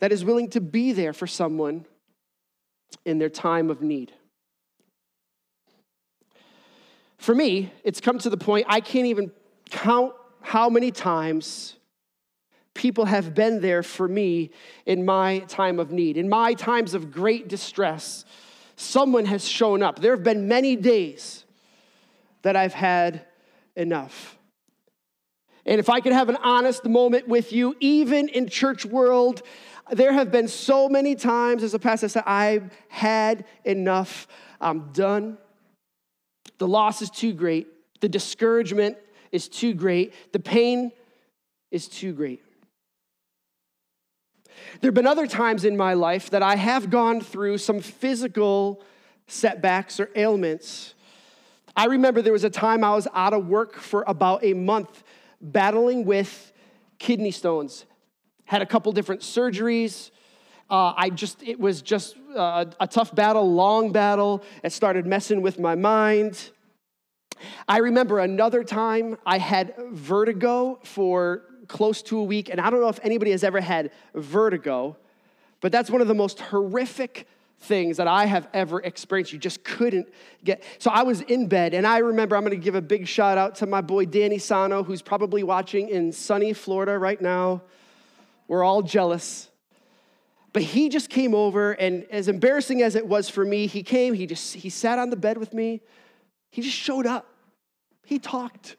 that 0.00 0.12
is 0.12 0.24
willing 0.24 0.50
to 0.50 0.60
be 0.60 0.92
there 0.92 1.12
for 1.12 1.26
someone 1.26 1.84
in 3.04 3.18
their 3.18 3.28
time 3.28 3.70
of 3.70 3.82
need? 3.82 4.12
For 7.18 7.34
me, 7.34 7.72
it's 7.84 8.00
come 8.00 8.18
to 8.20 8.30
the 8.30 8.36
point 8.36 8.66
I 8.68 8.80
can't 8.80 9.06
even 9.06 9.32
count 9.70 10.14
how 10.40 10.70
many 10.70 10.90
times 10.90 11.74
people 12.74 13.04
have 13.04 13.34
been 13.34 13.60
there 13.60 13.82
for 13.82 14.06
me 14.06 14.50
in 14.86 15.04
my 15.04 15.40
time 15.40 15.80
of 15.80 15.90
need. 15.90 16.16
In 16.16 16.28
my 16.28 16.54
times 16.54 16.94
of 16.94 17.10
great 17.10 17.48
distress, 17.48 18.24
someone 18.76 19.26
has 19.26 19.46
shown 19.46 19.82
up. 19.82 19.98
There 19.98 20.12
have 20.12 20.22
been 20.22 20.46
many 20.46 20.76
days 20.76 21.44
that 22.42 22.54
I've 22.54 22.72
had 22.72 23.26
enough. 23.74 24.38
And 25.66 25.80
if 25.80 25.90
I 25.90 26.00
could 26.00 26.12
have 26.12 26.28
an 26.28 26.36
honest 26.36 26.84
moment 26.84 27.28
with 27.28 27.52
you, 27.52 27.76
even 27.80 28.28
in 28.28 28.48
church 28.48 28.86
world, 28.86 29.42
there 29.90 30.12
have 30.12 30.30
been 30.30 30.48
so 30.48 30.88
many 30.88 31.14
times 31.14 31.62
as 31.62 31.74
a 31.74 31.78
pastor 31.78 32.08
said, 32.08 32.22
I've 32.26 32.70
had 32.88 33.44
enough. 33.64 34.28
I'm 34.60 34.92
done. 34.92 35.36
The 36.58 36.68
loss 36.68 37.02
is 37.02 37.10
too 37.10 37.32
great. 37.32 37.68
The 38.00 38.08
discouragement 38.08 38.96
is 39.32 39.48
too 39.48 39.74
great. 39.74 40.14
The 40.32 40.40
pain 40.40 40.92
is 41.70 41.88
too 41.88 42.12
great. 42.12 42.42
There 44.80 44.88
have 44.88 44.94
been 44.94 45.06
other 45.06 45.26
times 45.26 45.64
in 45.64 45.76
my 45.76 45.94
life 45.94 46.30
that 46.30 46.42
I 46.42 46.56
have 46.56 46.90
gone 46.90 47.20
through 47.20 47.58
some 47.58 47.80
physical 47.80 48.82
setbacks 49.26 50.00
or 50.00 50.10
ailments. 50.16 50.94
I 51.76 51.86
remember 51.86 52.22
there 52.22 52.32
was 52.32 52.44
a 52.44 52.50
time 52.50 52.82
I 52.82 52.94
was 52.94 53.06
out 53.14 53.32
of 53.32 53.46
work 53.46 53.76
for 53.76 54.04
about 54.06 54.42
a 54.42 54.54
month 54.54 55.04
battling 55.40 56.04
with 56.04 56.52
kidney 56.98 57.30
stones. 57.30 57.84
Had 58.46 58.62
a 58.62 58.66
couple 58.66 58.90
different 58.92 59.20
surgeries. 59.20 60.10
Uh, 60.70 60.92
I 60.96 61.10
just, 61.10 61.42
it 61.42 61.58
was 61.58 61.80
just 61.80 62.16
uh, 62.36 62.66
a 62.78 62.86
tough 62.86 63.14
battle, 63.14 63.52
long 63.52 63.90
battle. 63.90 64.42
It 64.62 64.72
started 64.72 65.06
messing 65.06 65.40
with 65.40 65.58
my 65.58 65.74
mind. 65.74 66.50
I 67.66 67.78
remember 67.78 68.18
another 68.18 68.64
time 68.64 69.16
I 69.24 69.38
had 69.38 69.74
vertigo 69.92 70.80
for 70.84 71.42
close 71.68 72.02
to 72.02 72.18
a 72.18 72.22
week, 72.24 72.48
and 72.50 72.60
I 72.60 72.70
don't 72.70 72.80
know 72.80 72.88
if 72.88 73.00
anybody 73.02 73.30
has 73.30 73.44
ever 73.44 73.60
had 73.60 73.92
vertigo, 74.14 74.96
but 75.60 75.72
that's 75.72 75.90
one 75.90 76.00
of 76.00 76.08
the 76.08 76.14
most 76.14 76.40
horrific 76.40 77.26
things 77.60 77.96
that 77.96 78.06
I 78.06 78.26
have 78.26 78.48
ever 78.54 78.80
experienced. 78.80 79.32
You 79.32 79.38
just 79.38 79.64
couldn't 79.64 80.08
get. 80.44 80.62
So 80.78 80.90
I 80.90 81.02
was 81.02 81.20
in 81.22 81.48
bed, 81.48 81.74
and 81.74 81.86
I 81.86 81.98
remember 81.98 82.36
I'm 82.36 82.42
going 82.42 82.58
to 82.58 82.62
give 82.62 82.74
a 82.74 82.82
big 82.82 83.06
shout 83.06 83.38
out 83.38 83.56
to 83.56 83.66
my 83.66 83.80
boy 83.80 84.06
Danny 84.06 84.38
Sano, 84.38 84.82
who's 84.82 85.02
probably 85.02 85.42
watching 85.42 85.88
in 85.88 86.12
sunny 86.12 86.52
Florida 86.52 86.98
right 86.98 87.20
now. 87.20 87.62
We're 88.46 88.64
all 88.64 88.82
jealous. 88.82 89.47
But 90.52 90.62
he 90.62 90.88
just 90.88 91.10
came 91.10 91.34
over, 91.34 91.72
and 91.72 92.06
as 92.10 92.28
embarrassing 92.28 92.82
as 92.82 92.94
it 92.94 93.06
was 93.06 93.28
for 93.28 93.44
me, 93.44 93.66
he 93.66 93.82
came, 93.82 94.14
he 94.14 94.26
just 94.26 94.54
he 94.54 94.70
sat 94.70 94.98
on 94.98 95.10
the 95.10 95.16
bed 95.16 95.36
with 95.38 95.52
me. 95.52 95.82
He 96.50 96.62
just 96.62 96.76
showed 96.76 97.06
up. 97.06 97.26
He 98.04 98.18
talked. 98.18 98.76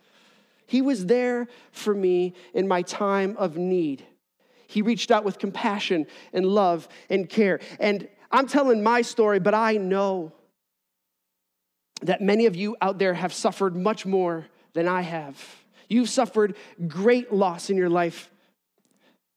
He 0.66 0.82
was 0.82 1.06
there 1.06 1.48
for 1.72 1.94
me 1.94 2.34
in 2.54 2.68
my 2.68 2.82
time 2.82 3.36
of 3.38 3.58
need. 3.58 4.06
He 4.68 4.82
reached 4.82 5.10
out 5.10 5.24
with 5.24 5.40
compassion 5.40 6.06
and 6.32 6.46
love 6.46 6.88
and 7.10 7.28
care. 7.28 7.60
And 7.80 8.08
I'm 8.32 8.48
telling 8.48 8.84
my 8.84 9.02
story, 9.02 9.40
but 9.40 9.56
I 9.56 9.78
know 9.78 10.32
that 12.02 12.22
many 12.22 12.46
of 12.46 12.56
you 12.56 12.78
out 12.82 13.00
there 13.00 13.14
have 13.14 13.34
suffered 13.34 13.76
much 13.76 14.06
more 14.06 14.46
than 14.74 14.88
I 14.88 15.02
have. 15.02 15.44
You've 15.88 16.10
suffered 16.10 16.56
great 16.88 17.34
loss 17.34 17.70
in 17.70 17.78
your 17.78 17.90
life, 17.90 18.30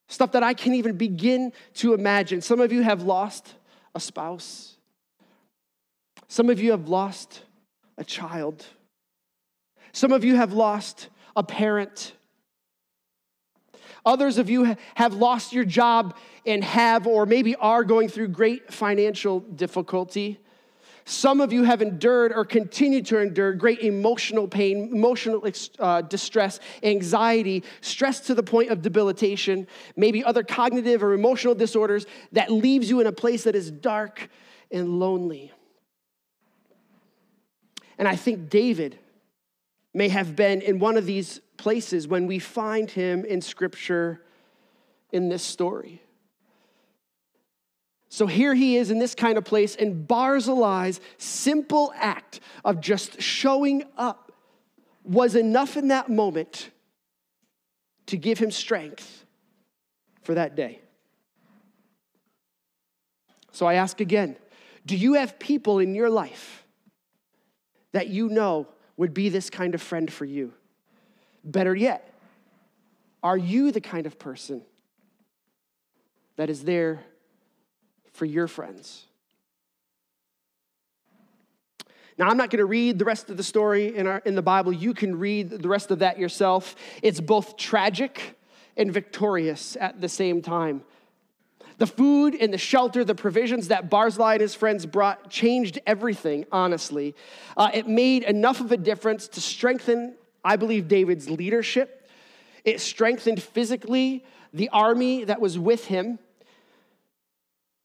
stuff 0.09 0.33
that 0.33 0.43
I 0.43 0.55
can't 0.55 0.77
even 0.77 0.97
begin 0.97 1.53
to 1.75 1.95
imagine. 1.95 2.41
Some 2.41 2.61
of 2.61 2.73
you 2.73 2.83
have 2.83 3.03
lost 3.03 3.55
a 3.95 4.01
spouse, 4.01 4.77
some 6.29 6.51
of 6.51 6.61
you 6.61 6.71
have 6.71 6.89
lost 6.89 7.43
a 7.99 8.05
child, 8.05 8.65
some 9.93 10.13
of 10.13 10.25
you 10.25 10.37
have 10.37 10.53
lost 10.53 11.09
a 11.37 11.43
parent. 11.43 12.15
Others 14.05 14.39
of 14.39 14.51
you 14.51 14.77
have 14.97 15.15
lost 15.15 15.53
your 15.53 15.65
job 15.65 16.17
and 16.45 16.65
have, 16.65 17.07
or 17.07 17.25
maybe 17.25 17.55
are 17.55 17.85
going 17.85 18.09
through 18.09 18.29
great 18.29 18.73
financial 18.73 19.39
difficulty. 19.39 20.41
Some 21.05 21.41
of 21.41 21.53
you 21.53 21.65
have 21.65 21.83
endured 21.83 22.33
or 22.33 22.45
continue 22.45 23.03
to 23.03 23.19
endure 23.19 23.53
great 23.53 23.81
emotional 23.81 24.47
pain, 24.47 24.91
emotional 24.93 25.45
uh, 25.79 26.03
distress, 26.03 26.61
anxiety, 26.83 27.65
stress 27.81 28.21
to 28.21 28.35
the 28.35 28.43
point 28.43 28.71
of 28.71 28.83
debilitation, 28.83 29.67
maybe 29.97 30.23
other 30.23 30.43
cognitive 30.43 31.03
or 31.03 31.13
emotional 31.13 31.55
disorders 31.55 32.07
that 32.33 32.51
leaves 32.51 32.89
you 32.89 33.01
in 33.01 33.07
a 33.07 33.13
place 33.13 33.45
that 33.45 33.57
is 33.57 33.71
dark 33.71 34.29
and 34.71 35.01
lonely. 35.01 35.53
And 37.99 38.07
I 38.07 38.17
think 38.17 38.49
David 38.49 38.99
may 39.95 40.09
have 40.09 40.35
been 40.35 40.63
in 40.63 40.79
one 40.79 40.97
of 40.97 41.07
these 41.07 41.41
places 41.57 42.09
when 42.09 42.27
we 42.27 42.39
find 42.39 42.91
him 42.91 43.25
in 43.25 43.41
Scripture 43.41 44.23
in 45.13 45.29
this 45.29 45.43
story. 45.43 46.01
So 48.12 48.26
here 48.26 48.52
he 48.52 48.76
is 48.76 48.90
in 48.90 48.99
this 48.99 49.14
kind 49.14 49.38
of 49.38 49.45
place, 49.45 49.75
and 49.75 50.07
Barzillai's 50.07 51.00
simple 51.16 51.95
act 51.97 52.40
of 52.62 52.78
just 52.78 53.23
showing 53.23 53.85
up 53.97 54.33
was 55.02 55.35
enough 55.35 55.78
in 55.78 55.88
that 55.88 56.11
moment 56.11 56.69
to 58.09 58.19
give 58.19 58.38
him 58.38 58.50
strength 58.50 59.25
for 60.25 60.35
that 60.35 60.54
day. 60.54 60.81
So 63.50 63.64
I 63.64 63.75
ask 63.75 63.99
again 64.02 64.37
do 64.85 64.95
you 64.95 65.14
have 65.14 65.38
people 65.38 65.78
in 65.78 65.95
your 65.95 66.11
life 66.11 66.66
that 67.92 68.09
you 68.09 68.28
know 68.28 68.69
would 68.99 69.14
be 69.14 69.31
this 69.31 69.49
kind 69.49 69.75
of 69.75 69.81
friend 69.81 70.12
for 70.12 70.26
you? 70.26 70.52
Better 71.45 71.75
yet, 71.75 72.12
are 73.23 73.38
you 73.38 73.73
the 73.73 73.81
kind 73.81 74.04
of 74.04 74.19
person 74.19 74.61
that 76.37 76.50
is 76.50 76.64
there 76.64 77.07
for 78.12 78.25
your 78.25 78.47
friends? 78.49 79.07
Now, 82.19 82.28
I'm 82.28 82.37
not 82.37 82.50
going 82.50 82.59
to 82.59 82.66
read 82.66 82.99
the 82.99 83.04
rest 83.04 83.31
of 83.31 83.37
the 83.37 83.42
story 83.42 83.97
in, 83.97 84.07
our, 84.07 84.19
in 84.25 84.35
the 84.35 84.42
Bible. 84.42 84.73
You 84.73 84.95
can 84.95 85.19
read 85.19 85.50
the 85.50 85.69
rest 85.69 85.90
of 85.90 86.00
that 86.00 86.19
yourself. 86.19 86.76
It's 87.02 87.21
both 87.21 87.57
tragic 87.57 88.38
and 88.76 88.92
victorious 88.92 89.76
at 89.81 90.00
the 90.00 90.09
same 90.09 90.42
time. 90.42 90.83
The 91.78 91.87
food 91.87 92.35
and 92.35 92.52
the 92.52 92.59
shelter, 92.59 93.02
the 93.02 93.14
provisions 93.14 93.69
that 93.69 93.90
Barzillai 93.90 94.35
and 94.35 94.40
his 94.40 94.54
friends 94.54 94.87
brought 94.87 95.31
changed 95.31 95.81
everything, 95.87 96.45
honestly. 96.52 97.14
Uh, 97.57 97.71
it 97.73 97.88
made 97.88 98.25
enough 98.25 98.61
of 98.61 98.71
a 98.73 98.76
difference 98.76 99.26
to 99.28 99.40
strengthen, 99.40 100.14
I 100.45 100.57
believe, 100.57 100.87
David's 100.87 101.31
leadership. 101.31 102.09
It 102.64 102.81
strengthened 102.81 103.42
physically 103.42 104.25
the 104.52 104.69
army 104.69 105.25
that 105.25 105.40
was 105.40 105.59
with 105.59 105.87
him. 105.87 106.19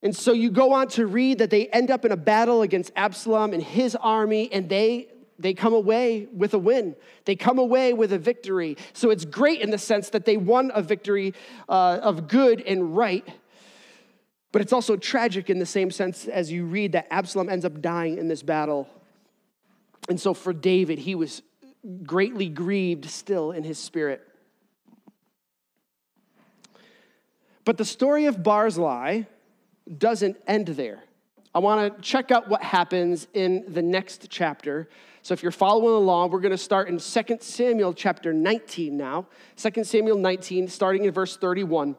And 0.03 0.15
so 0.15 0.31
you 0.31 0.51
go 0.51 0.73
on 0.73 0.89
to 0.89 1.07
read 1.07 1.39
that 1.39 1.49
they 1.49 1.67
end 1.67 1.89
up 1.89 2.05
in 2.05 2.11
a 2.11 2.17
battle 2.17 2.61
against 2.61 2.91
Absalom 2.95 3.53
and 3.53 3.63
his 3.63 3.95
army, 3.95 4.51
and 4.51 4.69
they 4.69 5.07
they 5.39 5.53
come 5.53 5.73
away 5.73 6.27
with 6.33 6.53
a 6.53 6.59
win. 6.59 6.95
They 7.25 7.35
come 7.35 7.59
away 7.59 7.93
with 7.93 8.11
a 8.11 8.17
victory. 8.17 8.75
So 8.93 9.11
it's 9.11 9.23
great 9.23 9.61
in 9.61 9.69
the 9.69 9.77
sense 9.77 10.09
that 10.09 10.25
they 10.25 10.35
won 10.35 10.71
a 10.73 10.81
victory 10.81 11.33
uh, 11.69 11.99
of 12.01 12.27
good 12.27 12.61
and 12.61 12.97
right. 12.97 13.27
But 14.51 14.63
it's 14.63 14.73
also 14.73 14.95
tragic 14.95 15.49
in 15.49 15.59
the 15.59 15.65
same 15.65 15.91
sense 15.91 16.27
as 16.27 16.51
you 16.51 16.65
read 16.65 16.93
that 16.93 17.07
Absalom 17.11 17.49
ends 17.49 17.65
up 17.65 17.81
dying 17.81 18.17
in 18.17 18.27
this 18.27 18.41
battle. 18.41 18.87
And 20.09 20.19
so 20.19 20.33
for 20.33 20.53
David, 20.53 20.99
he 20.99 21.13
was 21.13 21.43
greatly 22.03 22.49
grieved 22.49 23.05
still 23.05 23.51
in 23.51 23.63
his 23.63 23.77
spirit. 23.77 24.21
But 27.63 27.77
the 27.77 27.85
story 27.85 28.25
of 28.25 28.41
Barzillai 28.41 29.23
doesn't 29.87 30.37
end 30.47 30.67
there. 30.67 31.03
I 31.53 31.59
want 31.59 31.95
to 31.95 32.01
check 32.01 32.31
out 32.31 32.49
what 32.49 32.61
happens 32.61 33.27
in 33.33 33.65
the 33.67 33.81
next 33.81 34.27
chapter. 34.29 34.89
So 35.23 35.33
if 35.33 35.41
you're 35.41 35.51
following 35.51 35.95
along, 35.95 36.29
we're 36.29 36.39
going 36.39 36.51
to 36.51 36.57
start 36.57 36.87
in 36.87 36.99
2 36.99 37.37
Samuel 37.41 37.93
chapter 37.93 38.31
19 38.31 38.95
now. 38.95 39.27
2 39.55 39.83
Samuel 39.83 40.17
19, 40.17 40.67
starting 40.67 41.05
in 41.05 41.11
verse 41.11 41.35
31. 41.35 41.95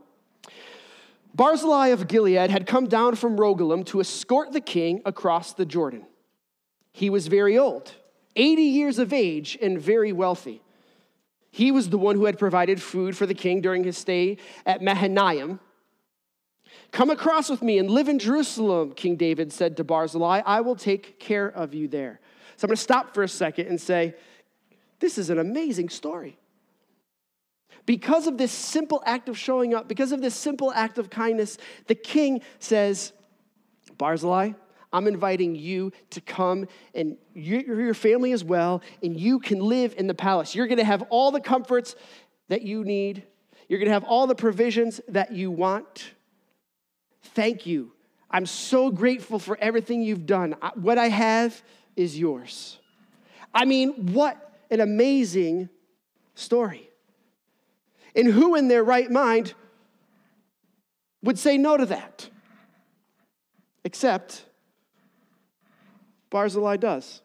Barzillai 1.34 1.88
of 1.88 2.08
Gilead 2.08 2.50
had 2.50 2.66
come 2.66 2.86
down 2.86 3.14
from 3.16 3.36
Rogelim 3.36 3.84
to 3.86 4.00
escort 4.00 4.52
the 4.52 4.60
king 4.60 5.02
across 5.04 5.52
the 5.52 5.66
Jordan. 5.66 6.06
He 6.92 7.10
was 7.10 7.26
very 7.26 7.58
old, 7.58 7.92
80 8.36 8.62
years 8.62 8.98
of 8.98 9.12
age, 9.12 9.58
and 9.60 9.80
very 9.80 10.12
wealthy. 10.12 10.62
He 11.50 11.72
was 11.72 11.90
the 11.90 11.98
one 11.98 12.16
who 12.16 12.26
had 12.26 12.38
provided 12.38 12.80
food 12.80 13.16
for 13.16 13.26
the 13.26 13.34
king 13.34 13.60
during 13.60 13.84
his 13.84 13.96
stay 13.96 14.38
at 14.64 14.82
Mahanaim 14.82 15.60
Come 16.92 17.10
across 17.10 17.50
with 17.50 17.62
me 17.62 17.78
and 17.78 17.90
live 17.90 18.08
in 18.08 18.18
Jerusalem, 18.18 18.92
King 18.92 19.16
David 19.16 19.52
said 19.52 19.76
to 19.76 19.84
Barzillai. 19.84 20.42
I 20.44 20.60
will 20.60 20.76
take 20.76 21.18
care 21.18 21.48
of 21.48 21.74
you 21.74 21.88
there. 21.88 22.20
So 22.56 22.64
I'm 22.64 22.68
going 22.68 22.76
to 22.76 22.82
stop 22.82 23.14
for 23.14 23.22
a 23.22 23.28
second 23.28 23.68
and 23.68 23.80
say, 23.80 24.14
this 25.00 25.18
is 25.18 25.30
an 25.30 25.38
amazing 25.38 25.90
story. 25.90 26.38
Because 27.86 28.26
of 28.26 28.36
this 28.36 28.52
simple 28.52 29.02
act 29.06 29.28
of 29.28 29.38
showing 29.38 29.74
up, 29.74 29.88
because 29.88 30.12
of 30.12 30.20
this 30.20 30.34
simple 30.34 30.72
act 30.72 30.98
of 30.98 31.08
kindness, 31.08 31.56
the 31.86 31.94
king 31.94 32.42
says, 32.58 33.12
Barzillai, 33.96 34.52
I'm 34.92 35.06
inviting 35.06 35.54
you 35.54 35.92
to 36.10 36.20
come 36.20 36.66
and 36.94 37.16
you, 37.34 37.60
your 37.60 37.94
family 37.94 38.32
as 38.32 38.42
well, 38.42 38.82
and 39.02 39.18
you 39.18 39.38
can 39.38 39.60
live 39.60 39.94
in 39.96 40.06
the 40.06 40.14
palace. 40.14 40.54
You're 40.54 40.66
going 40.66 40.78
to 40.78 40.84
have 40.84 41.02
all 41.10 41.30
the 41.30 41.40
comforts 41.40 41.94
that 42.48 42.62
you 42.62 42.84
need, 42.84 43.22
you're 43.68 43.78
going 43.78 43.88
to 43.88 43.92
have 43.92 44.04
all 44.04 44.26
the 44.26 44.34
provisions 44.34 45.00
that 45.08 45.32
you 45.32 45.50
want. 45.50 46.12
Thank 47.22 47.66
you. 47.66 47.92
I'm 48.30 48.46
so 48.46 48.90
grateful 48.90 49.38
for 49.38 49.56
everything 49.60 50.02
you've 50.02 50.26
done. 50.26 50.54
What 50.74 50.98
I 50.98 51.08
have 51.08 51.62
is 51.96 52.18
yours. 52.18 52.78
I 53.54 53.64
mean, 53.64 54.12
what 54.12 54.60
an 54.70 54.80
amazing 54.80 55.68
story. 56.34 56.90
And 58.14 58.28
who 58.28 58.54
in 58.54 58.68
their 58.68 58.84
right 58.84 59.10
mind 59.10 59.54
would 61.22 61.38
say 61.38 61.56
no 61.56 61.76
to 61.76 61.86
that? 61.86 62.28
Except 63.84 64.44
Barzillai 66.30 66.76
does. 66.76 67.22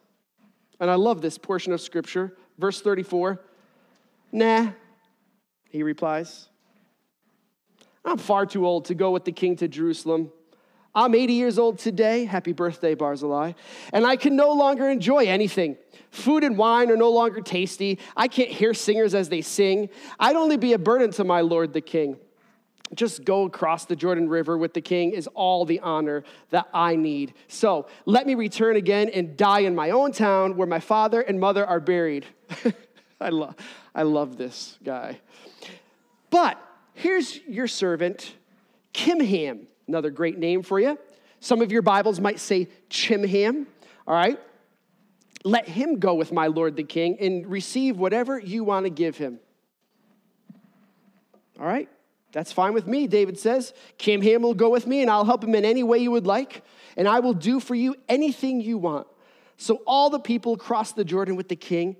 And 0.80 0.90
I 0.90 0.94
love 0.94 1.20
this 1.20 1.38
portion 1.38 1.72
of 1.72 1.80
scripture. 1.80 2.36
Verse 2.58 2.80
34 2.80 3.40
Nah, 4.32 4.70
he 5.68 5.82
replies. 5.82 6.48
I'm 8.04 8.18
far 8.18 8.46
too 8.46 8.66
old 8.66 8.86
to 8.86 8.94
go 8.94 9.10
with 9.10 9.24
the 9.24 9.32
king 9.32 9.56
to 9.56 9.68
Jerusalem. 9.68 10.30
I'm 10.94 11.14
80 11.14 11.32
years 11.32 11.58
old 11.58 11.78
today. 11.78 12.24
Happy 12.24 12.52
birthday, 12.52 12.94
Barzillai. 12.94 13.52
And 13.92 14.06
I 14.06 14.14
can 14.14 14.36
no 14.36 14.52
longer 14.52 14.88
enjoy 14.88 15.24
anything. 15.24 15.76
Food 16.10 16.44
and 16.44 16.56
wine 16.56 16.90
are 16.90 16.96
no 16.96 17.10
longer 17.10 17.40
tasty. 17.40 17.98
I 18.16 18.28
can't 18.28 18.50
hear 18.50 18.74
singers 18.74 19.14
as 19.14 19.28
they 19.28 19.40
sing. 19.40 19.88
I'd 20.20 20.36
only 20.36 20.56
be 20.56 20.72
a 20.72 20.78
burden 20.78 21.10
to 21.12 21.24
my 21.24 21.40
lord 21.40 21.72
the 21.72 21.80
king. 21.80 22.16
Just 22.94 23.24
go 23.24 23.44
across 23.44 23.86
the 23.86 23.96
Jordan 23.96 24.28
River 24.28 24.56
with 24.56 24.74
the 24.74 24.80
king 24.80 25.10
is 25.10 25.26
all 25.28 25.64
the 25.64 25.80
honor 25.80 26.22
that 26.50 26.68
I 26.72 26.94
need. 26.94 27.34
So 27.48 27.88
let 28.04 28.24
me 28.24 28.36
return 28.36 28.76
again 28.76 29.08
and 29.08 29.36
die 29.36 29.60
in 29.60 29.74
my 29.74 29.90
own 29.90 30.12
town 30.12 30.56
where 30.56 30.68
my 30.68 30.80
father 30.80 31.20
and 31.20 31.40
mother 31.40 31.66
are 31.66 31.80
buried. 31.80 32.24
I, 33.20 33.30
love, 33.30 33.56
I 33.94 34.02
love 34.02 34.36
this 34.36 34.78
guy. 34.84 35.18
But 36.30 36.60
Here's 36.94 37.40
your 37.46 37.66
servant, 37.66 38.34
Kimham, 38.92 39.66
another 39.88 40.10
great 40.10 40.38
name 40.38 40.62
for 40.62 40.80
you. 40.80 40.98
Some 41.40 41.60
of 41.60 41.70
your 41.70 41.82
Bibles 41.82 42.20
might 42.20 42.40
say 42.40 42.68
Chimham, 42.88 43.66
all 44.06 44.14
right? 44.14 44.38
Let 45.44 45.68
him 45.68 45.98
go 45.98 46.14
with 46.14 46.32
my 46.32 46.46
Lord 46.46 46.76
the 46.76 46.84
King 46.84 47.18
and 47.20 47.46
receive 47.46 47.98
whatever 47.98 48.38
you 48.38 48.64
want 48.64 48.86
to 48.86 48.90
give 48.90 49.18
him. 49.18 49.40
All 51.60 51.66
right? 51.66 51.88
That's 52.32 52.50
fine 52.50 52.72
with 52.72 52.86
me, 52.86 53.06
David 53.06 53.38
says. 53.38 53.74
Kimham 53.98 54.40
will 54.40 54.54
go 54.54 54.70
with 54.70 54.86
me, 54.86 55.02
and 55.02 55.10
I'll 55.10 55.24
help 55.24 55.44
him 55.44 55.54
in 55.54 55.64
any 55.64 55.82
way 55.82 55.98
you 55.98 56.10
would 56.12 56.26
like, 56.26 56.64
and 56.96 57.06
I 57.06 57.20
will 57.20 57.34
do 57.34 57.60
for 57.60 57.74
you 57.74 57.94
anything 58.08 58.60
you 58.60 58.78
want. 58.78 59.06
So 59.56 59.82
all 59.86 60.10
the 60.10 60.18
people 60.18 60.56
crossed 60.56 60.96
the 60.96 61.04
Jordan 61.04 61.36
with 61.36 61.48
the 61.48 61.56
king 61.56 61.96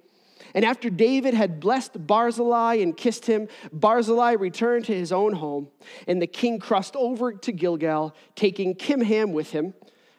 and 0.53 0.65
after 0.65 0.91
David 0.91 1.33
had 1.35 1.61
blessed 1.61 2.07
Barzillai 2.07 2.75
and 2.75 2.97
kissed 2.97 3.27
him, 3.27 3.49
Barzillai 3.73 4.33
returned 4.33 4.85
to 4.87 4.95
his 4.95 5.13
own 5.13 5.33
home, 5.33 5.69
and 6.07 6.21
the 6.21 6.27
king 6.27 6.59
crossed 6.59 6.97
over 6.97 7.33
to 7.33 7.53
Gilgal, 7.53 8.15
taking 8.35 8.75
Kimham 8.75 9.33
with 9.33 9.53
him. 9.53 9.75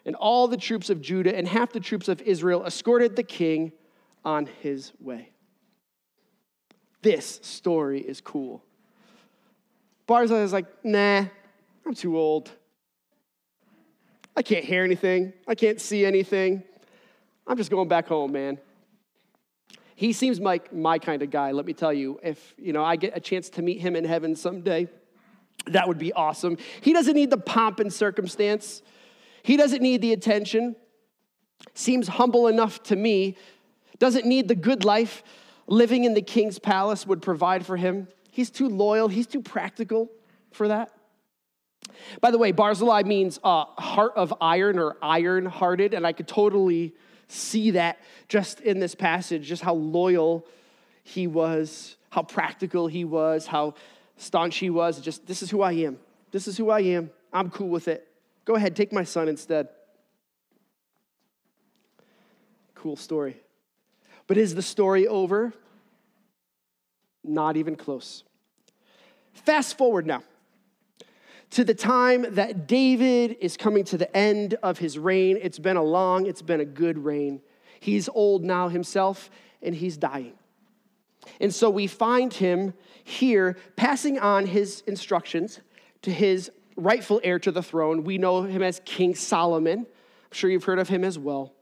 And 0.06 0.16
all 0.16 0.48
the 0.48 0.58
troops 0.58 0.92
of 0.92 1.02
Judah 1.02 1.36
and 1.36 1.48
half 1.48 1.72
the 1.72 1.80
troops 1.80 2.08
of 2.08 2.22
Israel 2.22 2.64
escorted 2.66 3.16
the 3.16 3.24
king 3.24 3.72
on 4.24 4.48
his 4.62 4.92
way. 5.00 5.32
This 7.02 7.40
story 7.42 8.02
is 8.02 8.22
cool. 8.22 8.64
Barzillai 10.06 10.44
is 10.44 10.54
like, 10.54 10.68
nah, 10.84 11.26
I'm 11.86 11.94
too 11.96 12.20
old. 12.20 12.52
I 14.36 14.44
can't 14.44 14.66
hear 14.66 14.84
anything. 14.84 15.34
I 15.48 15.56
can't 15.56 15.82
see 15.82 16.06
anything. 16.06 16.64
I'm 17.48 17.58
just 17.58 17.72
going 17.72 17.88
back 17.88 18.08
home, 18.08 18.32
man 18.32 18.60
he 19.96 20.12
seems 20.12 20.40
like 20.40 20.74
my 20.74 21.00
kind 21.00 21.22
of 21.22 21.32
guy, 21.32 21.52
let 21.52 21.66
me 21.66 21.74
tell 21.74 21.94
you. 21.94 22.20
If, 22.22 22.54
you 22.58 22.74
know, 22.74 22.84
I 22.84 22.98
get 22.98 23.16
a 23.16 23.20
chance 23.20 23.50
to 23.52 23.62
meet 23.62 23.80
him 23.80 23.96
in 23.96 24.04
heaven 24.04 24.36
someday, 24.36 24.90
that 25.68 25.88
would 25.88 25.98
be 25.98 26.12
awesome. 26.12 26.58
He 26.82 26.92
doesn't 26.94 27.14
need 27.14 27.30
the 27.30 27.38
pomp 27.38 27.80
and 27.80 27.92
circumstance. 27.92 28.82
He 29.42 29.56
doesn't 29.56 29.82
need 29.82 30.02
the 30.02 30.12
attention. 30.12 30.76
Seems 31.74 32.10
humble 32.10 32.48
enough 32.48 32.84
to 32.84 32.96
me. 32.96 33.38
Doesn't 33.98 34.26
need 34.26 34.50
the 34.50 34.56
good 34.56 34.84
life 34.84 35.24
living 35.68 36.04
in 36.04 36.14
the 36.14 36.22
king's 36.22 36.60
palace 36.60 37.08
would 37.08 37.22
provide 37.22 37.66
for 37.66 37.78
him. 37.78 38.08
He's 38.30 38.52
too 38.52 38.68
loyal, 38.68 39.08
he's 39.08 39.28
too 39.28 39.42
practical 39.42 40.12
for 40.52 40.68
that. 40.68 40.92
By 42.20 42.32
the 42.32 42.38
way, 42.38 42.52
Barzillai 42.52 43.04
means 43.04 43.40
uh, 43.44 43.66
heart 43.78 44.14
of 44.16 44.34
iron 44.42 44.78
or 44.78 44.98
iron 45.02 45.46
hearted, 45.46 45.94
and 45.94 46.06
I 46.06 46.12
could 46.12 46.28
totally 46.28 46.94
see 47.28 47.72
that 47.72 48.00
just 48.28 48.60
in 48.62 48.80
this 48.80 48.96
passage, 48.96 49.48
just 49.48 49.64
how 49.64 49.74
loyal 49.74 50.46
he 51.04 51.28
was, 51.28 51.98
how 52.10 52.24
practical 52.24 52.88
he 52.88 53.06
was, 53.06 53.48
how 53.48 53.74
staunch 54.18 54.58
he 54.58 54.70
was. 54.70 55.00
Just, 55.02 55.26
this 55.28 55.42
is 55.42 55.50
who 55.50 55.62
I 55.62 55.74
am. 55.74 55.98
This 56.32 56.48
is 56.48 56.58
who 56.58 56.70
I 56.70 56.82
am. 56.82 57.10
I'm 57.34 57.50
cool 57.50 57.70
with 57.70 57.88
it. 57.88 58.08
Go 58.46 58.56
ahead, 58.56 58.76
take 58.76 58.94
my 58.94 59.04
son 59.04 59.28
instead. 59.28 59.70
Cool 62.76 62.96
story. 62.96 63.38
But 64.28 64.38
is 64.38 64.56
the 64.56 64.62
story 64.62 65.08
over? 65.08 65.54
Not 67.24 67.58
even 67.58 67.76
close. 67.76 68.24
Fast 69.34 69.78
forward 69.78 70.06
now 70.06 70.24
to 71.56 71.63
the 71.63 71.74
time 71.74 72.26
that 72.32 72.68
David 72.68 73.38
is 73.39 73.56
coming 73.56 73.86
to 73.86 73.98
the 73.98 74.13
end 74.15 74.56
of 74.62 74.78
his 74.78 75.00
reign. 75.00 75.39
It's 75.41 75.58
been 75.58 75.78
a 75.78 75.84
long, 75.84 76.26
it's 76.26 76.41
been 76.41 76.60
a 76.60 76.65
good 76.65 76.98
reign. 76.98 77.39
He's 77.80 78.10
old 78.10 78.44
now 78.44 78.68
himself, 78.68 79.30
and 79.62 79.74
he's 79.74 79.96
dying. 79.96 80.34
And 81.39 81.56
so 81.56 81.70
we 81.70 81.88
find 81.88 82.34
him 82.34 82.74
here 83.06 83.56
passing 83.78 84.20
on 84.20 84.48
his 84.48 84.84
instructions 84.86 85.62
to 86.02 86.12
his 86.12 86.52
rightful 86.76 87.22
heir 87.24 87.39
to 87.39 87.54
the 87.54 87.63
throne. 87.63 88.04
We 88.04 88.18
know 88.18 88.41
him 88.41 88.62
as 88.62 88.82
King 88.84 89.15
Solomon. 89.15 89.80
I'm 89.80 90.34
sure 90.34 90.50
you've 90.50 90.65
heard 90.65 90.80
of 90.80 90.89
him 90.89 91.06
as 91.06 91.18
well. 91.18 91.54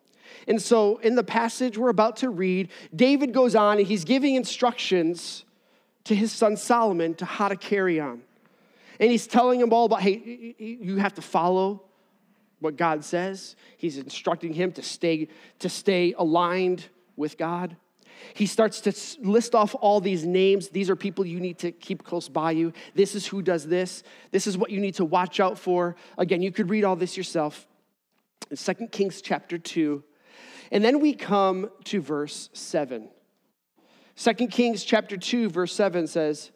And 0.47 0.59
so 0.59 0.97
in 0.97 1.13
the 1.13 1.23
passage 1.23 1.77
we're 1.77 1.89
about 1.89 2.15
to 2.17 2.31
read, 2.31 2.69
David 2.95 3.31
goes 3.31 3.53
on 3.53 3.77
and 3.77 3.85
he's 3.85 4.05
giving 4.05 4.33
instructions 4.33 5.45
to 6.05 6.15
his 6.15 6.31
son 6.31 6.57
Solomon 6.57 7.13
to 7.13 7.25
how 7.25 7.47
to 7.47 7.55
carry 7.55 7.99
on. 7.99 8.23
And 8.99 9.11
he's 9.11 9.27
telling 9.27 9.59
him 9.59 9.73
all 9.73 9.85
about, 9.85 10.01
hey, 10.01 10.55
you 10.57 10.97
have 10.97 11.13
to 11.15 11.21
follow 11.21 11.83
what 12.59 12.77
God 12.77 13.03
says. 13.03 13.55
He's 13.77 13.97
instructing 13.97 14.53
him 14.53 14.71
to 14.73 14.81
stay, 14.81 15.27
to 15.59 15.69
stay 15.69 16.13
aligned 16.17 16.85
with 17.15 17.37
God. 17.37 17.75
He 18.33 18.45
starts 18.45 18.81
to 18.81 18.93
list 19.27 19.53
off 19.53 19.75
all 19.81 19.99
these 19.99 20.25
names. 20.25 20.69
These 20.69 20.89
are 20.89 20.95
people 20.95 21.25
you 21.25 21.39
need 21.39 21.57
to 21.59 21.71
keep 21.71 22.03
close 22.03 22.29
by 22.29 22.51
you. 22.51 22.71
This 22.95 23.15
is 23.15 23.27
who 23.27 23.41
does 23.41 23.67
this. 23.67 24.03
This 24.31 24.47
is 24.47 24.57
what 24.57 24.71
you 24.71 24.79
need 24.79 24.95
to 24.95 25.05
watch 25.05 25.39
out 25.39 25.57
for. 25.57 25.95
Again, 26.17 26.41
you 26.41 26.51
could 26.51 26.69
read 26.69 26.83
all 26.83 26.95
this 26.95 27.17
yourself 27.17 27.67
in 28.49 28.57
2 28.57 28.87
Kings 28.87 29.21
chapter 29.21 29.57
2. 29.57 30.03
And 30.71 30.83
then 30.83 30.99
we 30.99 31.13
come 31.13 31.69
to 31.85 32.01
verse 32.01 32.49
7. 32.53 33.09
2 34.15 34.33
Kings 34.47 34.83
chapter 34.83 35.17
2 35.17 35.49
verse 35.49 35.73
7 35.73 36.07
says, 36.07 36.51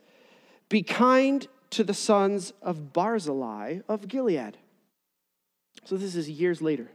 "Be 0.70 0.84
kind 0.84 1.48
to 1.72 1.84
the 1.84 1.94
sons 1.94 2.54
of 2.62 2.94
Barzillai 2.94 3.80
of 3.88 4.08
Gilead." 4.08 4.58
So 5.86 5.98
this 5.98 6.16
is 6.16 6.30
years 6.30 6.62
later. 6.62 6.92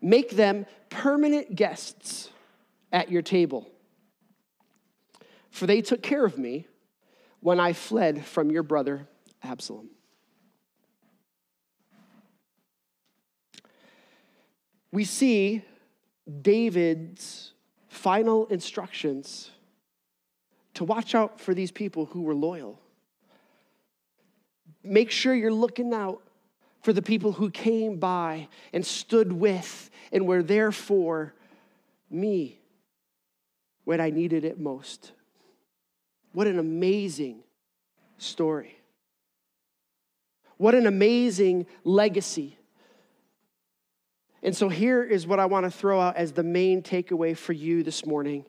Make 0.00 0.30
them 0.30 0.66
permanent 0.88 1.54
guests 1.54 2.30
at 2.92 3.10
your 3.10 3.22
table. 3.22 3.70
For 5.50 5.66
they 5.66 5.80
took 5.80 6.02
care 6.02 6.24
of 6.24 6.38
me 6.38 6.66
when 7.40 7.60
I 7.60 7.72
fled 7.72 8.24
from 8.26 8.50
your 8.50 8.62
brother 8.62 9.08
Absalom. 9.42 9.90
We 14.92 15.04
see 15.04 15.62
David's 16.42 17.52
final 17.88 18.46
instructions 18.46 19.50
to 20.74 20.84
watch 20.84 21.14
out 21.14 21.40
for 21.40 21.54
these 21.54 21.70
people 21.70 22.06
who 22.06 22.22
were 22.22 22.34
loyal. 22.34 22.80
Make 24.86 25.10
sure 25.10 25.34
you're 25.34 25.52
looking 25.52 25.92
out 25.92 26.22
for 26.82 26.92
the 26.92 27.02
people 27.02 27.32
who 27.32 27.50
came 27.50 27.98
by 27.98 28.48
and 28.72 28.84
stood 28.84 29.32
with 29.32 29.90
and 30.12 30.26
were 30.26 30.42
there 30.42 30.72
for 30.72 31.34
me 32.10 32.60
when 33.84 34.00
I 34.00 34.10
needed 34.10 34.44
it 34.44 34.58
most. 34.60 35.12
What 36.32 36.46
an 36.46 36.58
amazing 36.58 37.42
story. 38.18 38.76
What 40.58 40.74
an 40.74 40.86
amazing 40.86 41.66
legacy. 41.84 42.58
And 44.42 44.56
so 44.56 44.68
here 44.68 45.02
is 45.02 45.26
what 45.26 45.40
I 45.40 45.46
want 45.46 45.64
to 45.64 45.70
throw 45.70 46.00
out 46.00 46.16
as 46.16 46.32
the 46.32 46.42
main 46.42 46.82
takeaway 46.82 47.36
for 47.36 47.52
you 47.52 47.82
this 47.82 48.06
morning 48.06 48.44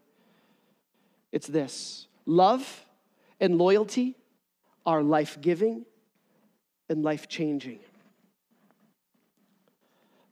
it's 1.32 1.48
this 1.48 2.08
love 2.26 2.86
and 3.40 3.58
loyalty 3.58 4.16
are 4.86 5.04
life 5.04 5.40
giving 5.42 5.86
and 6.90 7.04
life 7.04 7.28
changing. 7.28 7.80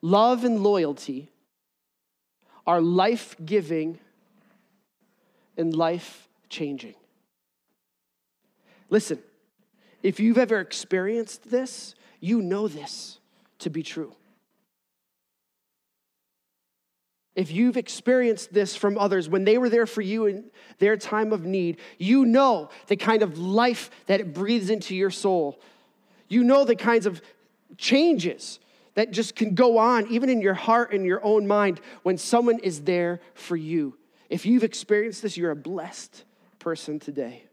Love 0.01 0.43
and 0.43 0.61
loyalty 0.61 1.29
are 2.67 2.81
life 2.81 3.35
giving 3.43 3.99
and 5.57 5.75
life 5.75 6.27
changing. 6.49 6.95
Listen, 8.89 9.19
if 10.03 10.19
you've 10.19 10.37
ever 10.37 10.59
experienced 10.59 11.49
this, 11.49 11.95
you 12.19 12.41
know 12.41 12.67
this 12.67 13.19
to 13.59 13.69
be 13.69 13.83
true. 13.83 14.13
If 17.35 17.51
you've 17.51 17.75
experienced 17.75 18.53
this 18.53 18.75
from 18.75 18.97
others 18.97 19.27
when 19.27 19.43
they 19.43 19.57
were 19.57 19.69
there 19.69 19.85
for 19.85 20.01
you 20.01 20.25
in 20.25 20.45
their 20.79 20.95
time 20.95 21.33
of 21.33 21.45
need, 21.45 21.79
you 21.97 22.25
know 22.25 22.69
the 22.87 22.95
kind 22.95 23.23
of 23.23 23.37
life 23.37 23.89
that 24.05 24.21
it 24.21 24.33
breathes 24.33 24.69
into 24.69 24.95
your 24.95 25.11
soul. 25.11 25.59
You 26.27 26.43
know 26.43 26.65
the 26.65 26.75
kinds 26.75 27.05
of 27.05 27.21
changes 27.77 28.59
that 28.95 29.11
just 29.11 29.35
can 29.35 29.53
go 29.53 29.77
on, 29.77 30.07
even 30.07 30.29
in 30.29 30.41
your 30.41 30.53
heart 30.53 30.93
and 30.93 31.05
your 31.05 31.23
own 31.23 31.47
mind, 31.47 31.79
when 32.03 32.17
someone 32.17 32.59
is 32.59 32.81
there 32.81 33.19
for 33.33 33.55
you. 33.55 33.97
If 34.29 34.45
you've 34.45 34.63
experienced 34.63 35.21
this, 35.21 35.37
you're 35.37 35.51
a 35.51 35.55
blessed 35.55 36.23
person 36.59 36.99
today. 36.99 37.43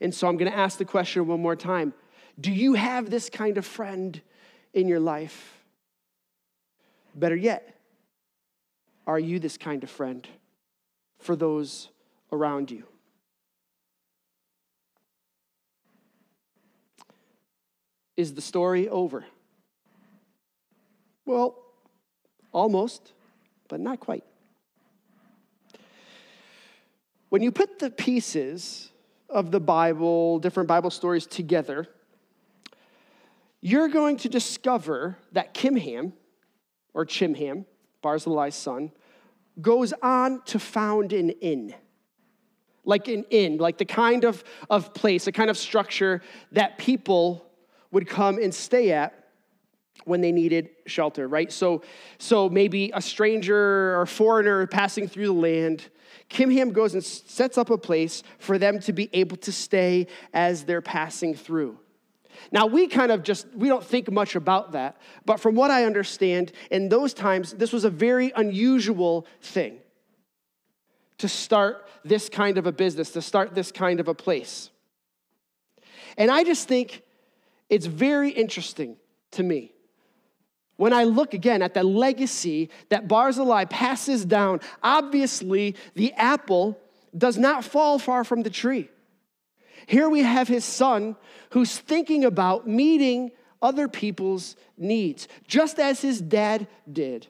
And 0.00 0.14
so 0.14 0.28
I'm 0.28 0.36
going 0.36 0.50
to 0.50 0.56
ask 0.56 0.78
the 0.78 0.84
question 0.84 1.26
one 1.26 1.40
more 1.40 1.56
time 1.56 1.94
Do 2.40 2.52
you 2.52 2.74
have 2.74 3.10
this 3.10 3.30
kind 3.30 3.58
of 3.58 3.66
friend 3.66 4.20
in 4.74 4.88
your 4.88 5.00
life? 5.00 5.54
Better 7.14 7.36
yet, 7.36 7.76
are 9.06 9.18
you 9.18 9.38
this 9.38 9.56
kind 9.56 9.82
of 9.82 9.90
friend 9.90 10.28
for 11.18 11.34
those 11.34 11.88
around 12.30 12.70
you? 12.70 12.84
Is 18.16 18.34
the 18.34 18.40
story 18.40 18.88
over? 18.88 19.24
Well, 21.24 21.56
almost, 22.52 23.12
but 23.68 23.80
not 23.80 24.00
quite. 24.00 24.24
When 27.28 27.42
you 27.42 27.50
put 27.50 27.78
the 27.78 27.90
pieces 27.90 28.90
of 29.28 29.50
the 29.50 29.60
Bible, 29.60 30.38
different 30.38 30.68
Bible 30.68 30.90
stories 30.90 31.26
together, 31.26 31.88
you're 33.60 33.88
going 33.88 34.16
to 34.18 34.28
discover 34.28 35.18
that 35.32 35.52
Kimham, 35.52 36.12
or 36.94 37.04
Chimham, 37.04 37.66
Barzillai's 38.02 38.54
son, 38.54 38.92
goes 39.60 39.92
on 40.02 40.42
to 40.46 40.58
found 40.58 41.12
an 41.12 41.30
inn. 41.30 41.74
Like 42.84 43.08
an 43.08 43.24
inn, 43.30 43.56
like 43.56 43.78
the 43.78 43.84
kind 43.84 44.24
of, 44.24 44.44
of 44.70 44.94
place, 44.94 45.26
a 45.26 45.32
kind 45.32 45.50
of 45.50 45.58
structure 45.58 46.22
that 46.52 46.78
people 46.78 47.45
would 47.90 48.08
come 48.08 48.38
and 48.38 48.54
stay 48.54 48.92
at 48.92 49.26
when 50.04 50.20
they 50.20 50.32
needed 50.32 50.70
shelter, 50.86 51.26
right? 51.26 51.50
So, 51.50 51.82
so 52.18 52.48
maybe 52.48 52.90
a 52.94 53.00
stranger 53.00 53.98
or 53.98 54.06
foreigner 54.06 54.66
passing 54.66 55.08
through 55.08 55.26
the 55.26 55.32
land, 55.32 55.88
Kimham 56.28 56.72
goes 56.72 56.94
and 56.94 57.04
sets 57.04 57.56
up 57.58 57.70
a 57.70 57.78
place 57.78 58.22
for 58.38 58.58
them 58.58 58.78
to 58.80 58.92
be 58.92 59.08
able 59.12 59.36
to 59.38 59.52
stay 59.52 60.06
as 60.32 60.64
they're 60.64 60.82
passing 60.82 61.34
through. 61.34 61.78
Now, 62.52 62.66
we 62.66 62.86
kind 62.86 63.10
of 63.10 63.22
just, 63.22 63.46
we 63.54 63.68
don't 63.68 63.84
think 63.84 64.10
much 64.10 64.36
about 64.36 64.72
that, 64.72 64.98
but 65.24 65.40
from 65.40 65.54
what 65.54 65.70
I 65.70 65.84
understand, 65.84 66.52
in 66.70 66.88
those 66.88 67.14
times, 67.14 67.52
this 67.52 67.72
was 67.72 67.84
a 67.84 67.90
very 67.90 68.32
unusual 68.36 69.26
thing 69.40 69.78
to 71.18 71.28
start 71.28 71.88
this 72.04 72.28
kind 72.28 72.58
of 72.58 72.66
a 72.66 72.72
business, 72.72 73.12
to 73.12 73.22
start 73.22 73.54
this 73.54 73.72
kind 73.72 74.00
of 74.00 74.08
a 74.08 74.14
place. 74.14 74.70
And 76.18 76.30
I 76.30 76.44
just 76.44 76.68
think 76.68 77.02
it's 77.68 77.86
very 77.86 78.30
interesting 78.30 78.96
to 79.32 79.42
me 79.42 79.72
when 80.76 80.92
I 80.92 81.04
look 81.04 81.34
again 81.34 81.62
at 81.62 81.74
the 81.74 81.82
legacy 81.82 82.70
that 82.90 83.08
Barzillai 83.08 83.64
passes 83.64 84.24
down, 84.24 84.60
obviously 84.82 85.74
the 85.94 86.12
apple 86.14 86.78
does 87.16 87.38
not 87.38 87.64
fall 87.64 87.98
far 87.98 88.24
from 88.24 88.42
the 88.42 88.50
tree. 88.50 88.90
Here 89.86 90.08
we 90.08 90.22
have 90.22 90.48
his 90.48 90.64
son 90.64 91.16
who's 91.50 91.78
thinking 91.78 92.24
about 92.24 92.66
meeting 92.66 93.30
other 93.62 93.88
people's 93.88 94.56
needs, 94.76 95.28
just 95.46 95.78
as 95.78 96.02
his 96.02 96.20
dad 96.20 96.68
did. 96.90 97.26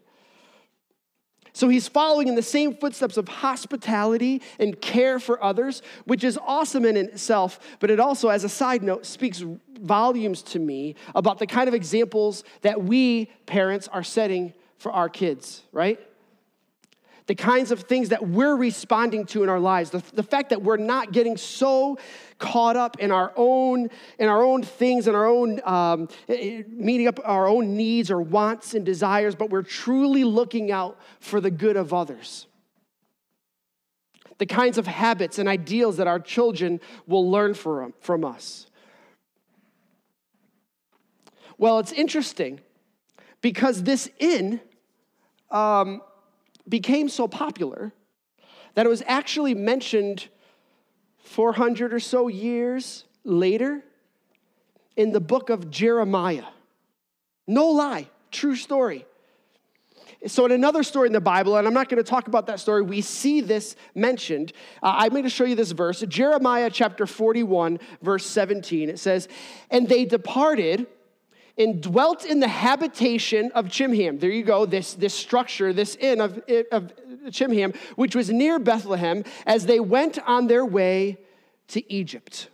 So 1.52 1.68
he's 1.68 1.88
following 1.88 2.28
in 2.28 2.34
the 2.34 2.42
same 2.42 2.74
footsteps 2.74 3.16
of 3.16 3.28
hospitality 3.28 4.42
and 4.58 4.78
care 4.80 5.18
for 5.18 5.42
others, 5.42 5.80
which 6.04 6.24
is 6.24 6.38
awesome 6.44 6.84
in 6.84 6.96
itself, 6.96 7.60
but 7.78 7.90
it 7.90 8.00
also, 8.00 8.28
as 8.28 8.44
a 8.44 8.48
side 8.48 8.82
note, 8.82 9.06
speaks 9.06 9.42
volumes 9.78 10.42
to 10.42 10.58
me 10.58 10.94
about 11.14 11.38
the 11.38 11.46
kind 11.46 11.68
of 11.68 11.74
examples 11.74 12.44
that 12.62 12.82
we 12.82 13.26
parents 13.46 13.88
are 13.88 14.02
setting 14.02 14.52
for 14.78 14.92
our 14.92 15.08
kids, 15.08 15.62
right? 15.72 16.00
the 17.26 17.34
kinds 17.34 17.70
of 17.70 17.80
things 17.82 18.10
that 18.10 18.26
we're 18.26 18.54
responding 18.54 19.26
to 19.26 19.42
in 19.42 19.48
our 19.48 19.58
lives. 19.58 19.90
The, 19.90 20.02
the 20.14 20.22
fact 20.22 20.50
that 20.50 20.62
we're 20.62 20.76
not 20.76 21.12
getting 21.12 21.36
so 21.36 21.98
caught 22.38 22.76
up 22.76 22.98
in 23.00 23.10
our 23.10 23.32
own 23.36 23.90
in 24.18 24.28
our 24.28 24.42
own 24.42 24.62
things 24.62 25.06
and 25.06 25.16
our 25.16 25.26
own 25.26 25.60
um, 25.64 26.08
meeting 26.28 27.08
up 27.08 27.18
our 27.24 27.48
own 27.48 27.76
needs 27.76 28.10
or 28.10 28.20
wants 28.20 28.74
and 28.74 28.84
desires 28.84 29.34
but 29.34 29.50
we're 29.50 29.62
truly 29.62 30.22
looking 30.22 30.70
out 30.70 30.98
for 31.18 31.40
the 31.40 31.50
good 31.50 31.76
of 31.76 31.92
others. 31.92 32.46
The 34.38 34.46
kinds 34.46 34.76
of 34.76 34.86
habits 34.86 35.38
and 35.38 35.48
ideals 35.48 35.96
that 35.96 36.06
our 36.06 36.20
children 36.20 36.80
will 37.06 37.30
learn 37.30 37.54
from, 37.54 37.94
from 38.00 38.24
us 38.24 38.66
well 41.58 41.78
it's 41.78 41.92
interesting 41.92 42.60
because 43.40 43.82
this 43.82 44.10
inn 44.18 44.60
um, 45.50 46.02
became 46.68 47.08
so 47.08 47.28
popular 47.28 47.92
that 48.74 48.86
it 48.86 48.88
was 48.88 49.02
actually 49.06 49.54
mentioned 49.54 50.28
400 51.18 51.92
or 51.92 52.00
so 52.00 52.28
years 52.28 53.04
later 53.24 53.82
in 54.96 55.12
the 55.12 55.20
book 55.20 55.50
of 55.50 55.70
Jeremiah. 55.70 56.44
No 57.46 57.68
lie, 57.68 58.08
true 58.30 58.56
story. 58.56 59.06
So, 60.26 60.44
in 60.46 60.52
another 60.52 60.82
story 60.82 61.08
in 61.08 61.12
the 61.12 61.20
Bible, 61.20 61.56
and 61.56 61.66
I'm 61.66 61.74
not 61.74 61.88
going 61.88 62.02
to 62.02 62.08
talk 62.08 62.26
about 62.26 62.46
that 62.46 62.58
story, 62.58 62.82
we 62.82 63.00
see 63.00 63.40
this 63.40 63.76
mentioned. 63.94 64.52
Uh, 64.82 64.94
I'm 64.98 65.10
going 65.10 65.24
to 65.24 65.30
show 65.30 65.44
you 65.44 65.54
this 65.54 65.72
verse 65.72 66.00
Jeremiah 66.08 66.70
chapter 66.70 67.06
41, 67.06 67.78
verse 68.02 68.24
17. 68.24 68.88
It 68.88 68.98
says, 68.98 69.28
And 69.70 69.88
they 69.88 70.04
departed 70.04 70.86
and 71.58 71.82
dwelt 71.82 72.24
in 72.24 72.40
the 72.40 72.48
habitation 72.48 73.50
of 73.54 73.66
Chimham. 73.66 74.20
There 74.20 74.30
you 74.30 74.42
go, 74.42 74.66
this, 74.66 74.94
this 74.94 75.14
structure, 75.14 75.72
this 75.72 75.96
inn 75.96 76.20
of, 76.20 76.38
of 76.70 76.92
Chimham, 77.30 77.74
which 77.96 78.14
was 78.14 78.30
near 78.30 78.58
Bethlehem, 78.58 79.24
as 79.46 79.66
they 79.66 79.80
went 79.80 80.18
on 80.26 80.46
their 80.46 80.64
way 80.64 81.18
to 81.68 81.92
Egypt. 81.92 82.48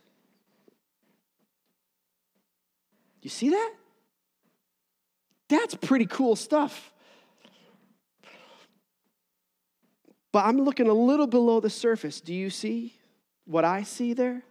You 3.22 3.30
see 3.30 3.50
that? 3.50 3.72
That's 5.48 5.74
pretty 5.74 6.06
cool 6.06 6.34
stuff. 6.34 6.92
But 10.32 10.46
I'm 10.46 10.62
looking 10.62 10.88
a 10.88 10.94
little 10.94 11.26
below 11.26 11.60
the 11.60 11.70
surface. 11.70 12.20
Do 12.20 12.32
you 12.32 12.48
see 12.48 12.94
what 13.44 13.64
I 13.64 13.82
see 13.82 14.14
there? 14.14 14.42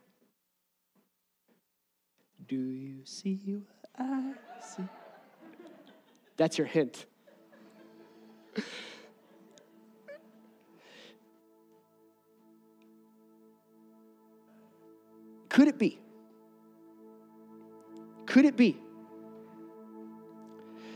Do 2.47 2.55
you 2.55 3.05
see 3.05 3.63
I 3.97 4.33
see? 4.61 4.83
That's 6.37 6.57
your 6.57 6.67
hint. 6.67 7.05
Could 15.49 15.67
it 15.67 15.77
be? 15.77 15.99
Could 18.25 18.45
it 18.45 18.55
be 18.55 18.77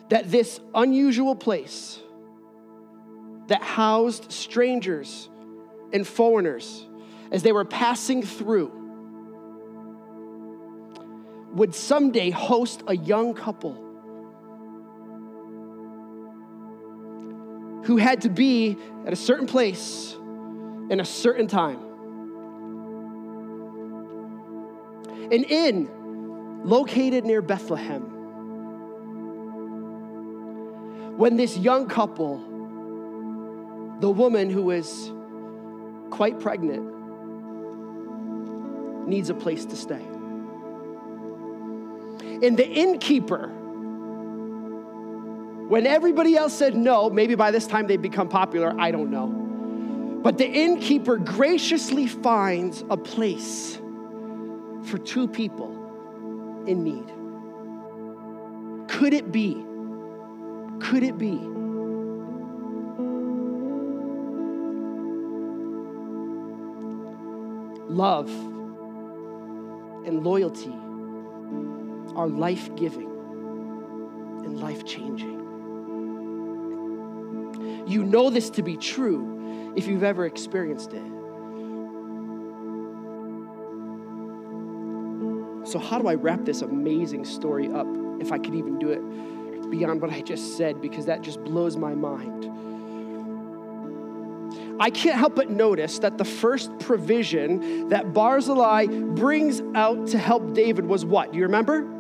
that 0.10 0.32
this 0.32 0.60
unusual 0.74 1.36
place 1.36 2.00
that 3.48 3.62
housed 3.62 4.32
strangers 4.32 5.30
and 5.92 6.08
foreigners 6.08 6.88
as 7.32 7.44
they 7.44 7.52
were 7.52 7.66
passing 7.66 8.24
through 8.24 8.85
would 11.56 11.74
someday 11.74 12.30
host 12.30 12.84
a 12.88 12.96
young 12.96 13.34
couple 13.34 13.74
who 17.86 17.98
had 17.98 18.22
to 18.22 18.30
be 18.30 18.78
at 19.06 19.14
a 19.14 19.16
certain 19.16 19.48
place 19.48 20.16
in 20.90 21.00
a 21.00 21.06
certain 21.06 21.48
time. 21.48 21.80
An 25.32 25.44
inn 25.44 25.90
located 26.66 27.26
near 27.26 27.42
Bethlehem. 27.42 28.02
When 31.18 31.38
this 31.38 31.58
young 31.58 31.88
couple, 31.88 32.38
the 34.02 34.10
woman 34.10 34.50
who 34.50 34.72
is 34.72 35.12
quite 36.10 36.40
pregnant, 36.40 36.92
needs 39.08 39.30
a 39.30 39.34
place 39.36 39.66
to 39.66 39.76
stay. 39.76 40.15
And 42.44 42.58
the 42.58 42.68
innkeeper, 42.68 43.48
when 45.68 45.88
everybody 45.88 46.36
else 46.36 46.54
said 46.54 46.76
no, 46.76 47.10
maybe 47.10 47.36
by 47.36 47.52
this 47.52 47.66
time 47.66 47.88
they'd 47.88 48.02
become 48.02 48.30
popular, 48.30 48.76
I 48.80 48.92
don't 48.92 49.10
know. 49.10 49.28
But 50.22 50.38
the 50.38 50.48
innkeeper 50.48 51.18
graciously 51.18 52.08
finds 52.08 52.84
a 52.90 52.98
place 52.98 53.80
for 54.84 54.98
two 54.98 55.28
people 55.28 56.64
in 56.68 56.84
need. 56.84 57.12
Could 58.90 59.14
it 59.14 59.32
be? 59.32 59.66
Could 60.80 61.04
it 61.04 61.18
be? 61.18 61.40
Love 67.88 68.30
and 70.06 70.24
loyalty 70.24 70.74
are 72.16 72.28
life 72.28 72.74
giving 72.76 73.10
and 74.44 74.60
life 74.60 74.86
changing. 74.86 75.36
You 77.88 78.04
know 78.04 78.30
this 78.30 78.50
to 78.52 78.64
be 78.64 78.78
true 78.78 79.74
if 79.76 79.88
you've 79.88 80.04
ever 80.04 80.26
experienced 80.26 80.94
it. 80.94 81.04
So, 85.68 85.80
how 85.80 86.00
do 86.00 86.08
I 86.08 86.16
wrap 86.16 86.46
this 86.46 86.62
amazing 86.62 87.26
story 87.26 87.68
up 87.68 87.88
if 88.20 88.32
I 88.32 88.38
could 88.38 88.56
even 88.56 88.80
do 88.80 88.90
it 88.90 89.70
beyond 89.72 90.02
what 90.02 90.12
I 90.12 90.22
just 90.22 90.58
said? 90.58 90.80
Because 90.82 91.06
that 91.06 91.22
just 91.22 91.44
blows 91.44 91.76
my 91.76 91.96
mind. 91.96 92.46
I 94.80 94.90
can't 94.90 95.18
help 95.18 95.36
but 95.36 95.50
notice 95.50 96.00
that 96.00 96.18
the 96.18 96.26
first 96.26 96.78
provision 96.80 97.90
that 97.90 98.14
Barzillai 98.14 98.88
brings 98.88 99.62
out 99.74 100.08
to 100.08 100.18
help 100.18 100.54
David 100.54 100.86
was 100.86 101.06
what? 101.06 101.32
Do 101.32 101.38
you 101.38 101.46
remember? 101.46 101.95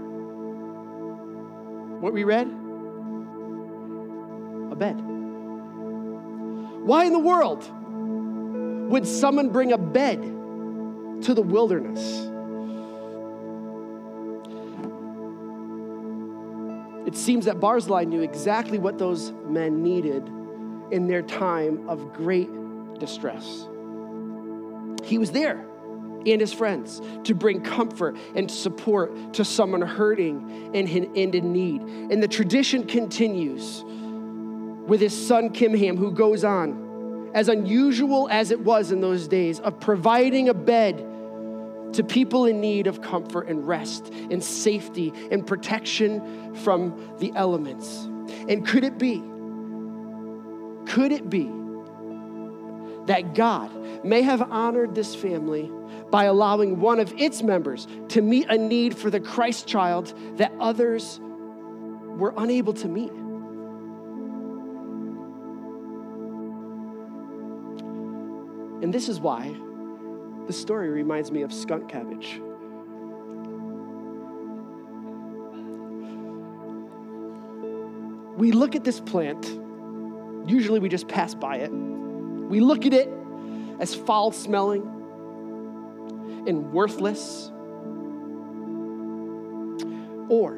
What 2.06 2.14
we 2.14 2.24
read? 2.24 2.46
A 4.72 4.76
bed. 4.76 5.02
Why 6.86 7.06
in 7.06 7.14
the 7.14 7.18
world 7.18 7.68
would 8.92 9.08
someone 9.08 9.50
bring 9.50 9.72
a 9.72 9.78
bed 9.80 10.22
to 11.24 11.34
the 11.34 11.42
wilderness? 11.42 12.00
It 17.08 17.18
seems 17.18 17.46
that 17.46 17.60
Barzillai 17.60 18.04
knew 18.04 18.22
exactly 18.22 18.78
what 18.78 19.00
those 19.00 19.32
men 19.48 19.82
needed 19.82 20.30
in 20.92 21.08
their 21.08 21.24
time 21.24 21.90
of 21.90 22.14
great 22.14 22.52
distress. 23.00 23.68
He 25.04 25.18
was 25.18 25.32
there 25.32 25.66
and 26.26 26.42
his 26.42 26.54
friends 26.54 27.02
to 27.24 27.34
bring 27.34 27.62
comfort 27.62 28.18
and 28.36 28.50
support 28.50 29.34
to 29.34 29.46
someone 29.46 29.82
hurting 29.82 30.72
and 30.76 30.90
in 30.90 31.54
need. 31.54 31.82
And 31.82 32.22
the 32.22 32.28
tradition 32.28 32.86
continues 32.86 33.84
with 34.88 35.02
his 35.02 35.28
son 35.28 35.50
Kimham, 35.50 35.98
who 35.98 36.12
goes 36.12 36.44
on, 36.44 37.32
as 37.34 37.50
unusual 37.50 38.30
as 38.30 38.52
it 38.52 38.60
was 38.60 38.92
in 38.92 39.02
those 39.02 39.28
days, 39.28 39.60
of 39.60 39.80
providing 39.80 40.50
a 40.50 40.54
bed 40.54 40.98
to 41.94 42.04
people 42.04 42.46
in 42.46 42.60
need 42.60 42.88
of 42.88 43.02
comfort 43.02 43.48
and 43.48 43.68
rest 43.68 44.10
and 44.30 44.44
safety 44.44 45.14
and 45.32 45.48
protection 45.48 46.54
from 46.56 47.16
the 47.20 47.32
elements. 47.36 48.06
And 48.50 48.68
could 48.68 48.84
it 48.84 48.98
be, 48.98 49.20
could 50.92 51.12
it 51.12 51.30
be 51.30 51.52
that 53.06 53.36
God 53.36 53.72
may 54.04 54.22
have 54.22 54.42
honored 54.42 54.96
this 54.96 55.16
family 55.16 55.72
by 56.12 56.26
allowing 56.26 56.80
one 56.80 57.00
of 57.00 57.14
its 57.18 57.44
members 57.44 57.88
to 58.10 58.22
meet 58.22 58.48
a 58.50 58.58
need 58.58 58.98
for 58.98 59.10
the 59.10 59.20
Christ 59.20 59.68
child 59.68 60.14
that 60.38 60.52
others 60.60 61.20
were 61.22 62.34
unable 62.38 62.74
to 62.74 62.88
meet? 62.88 63.12
And 68.84 68.94
this 68.94 69.10
is 69.10 69.20
why 69.20 69.56
the 70.48 70.54
story 70.54 70.90
reminds 70.90 71.32
me 71.32 71.42
of 71.42 71.52
skunk 71.52 71.90
cabbage. 71.90 72.40
We 78.38 78.52
look 78.52 78.76
at 78.76 78.84
this 78.84 79.00
plant, 79.00 79.46
usually 80.46 80.80
we 80.80 80.90
just 80.90 81.08
pass 81.08 81.34
by 81.34 81.56
it. 81.58 81.72
We 82.50 82.60
look 82.60 82.86
at 82.86 82.94
it 82.94 83.10
as 83.80 83.94
foul 83.94 84.32
smelling 84.32 84.84
and 86.48 86.72
worthless. 86.72 87.52
Or 90.30 90.54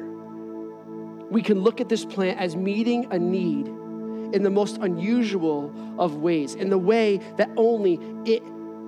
we 1.30 1.42
can 1.42 1.60
look 1.60 1.80
at 1.80 1.88
this 1.88 2.04
plant 2.04 2.38
as 2.38 2.56
meeting 2.56 3.08
a 3.10 3.18
need 3.18 3.66
in 3.66 4.42
the 4.42 4.50
most 4.50 4.78
unusual 4.78 5.72
of 5.98 6.16
ways, 6.16 6.54
in 6.54 6.70
the 6.70 6.78
way 6.78 7.20
that 7.36 7.50
only 7.56 7.98
it 8.24 8.42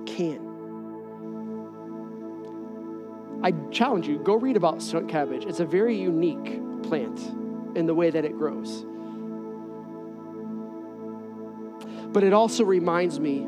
can. 0.05 0.49
I 3.43 3.51
challenge 3.71 4.07
you, 4.07 4.19
go 4.19 4.35
read 4.35 4.55
about 4.55 4.81
skunk 4.83 5.09
cabbage. 5.09 5.45
It's 5.45 5.59
a 5.59 5.65
very 5.65 5.97
unique 5.97 6.61
plant 6.83 7.19
in 7.75 7.87
the 7.87 7.95
way 7.95 8.11
that 8.11 8.23
it 8.23 8.37
grows. 8.37 8.85
But 12.11 12.23
it 12.23 12.33
also 12.33 12.63
reminds 12.63 13.19
me 13.19 13.47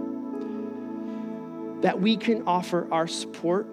that 1.82 1.99
we 1.99 2.15
can 2.15 2.43
offer 2.47 2.88
our 2.91 3.08
support 3.08 3.67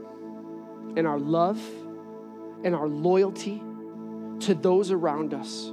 and 0.97 1.07
our 1.07 1.19
love 1.19 1.61
and 2.65 2.75
our 2.75 2.89
loyalty 2.89 3.63
to 4.41 4.55
those 4.55 4.91
around 4.91 5.33
us 5.33 5.73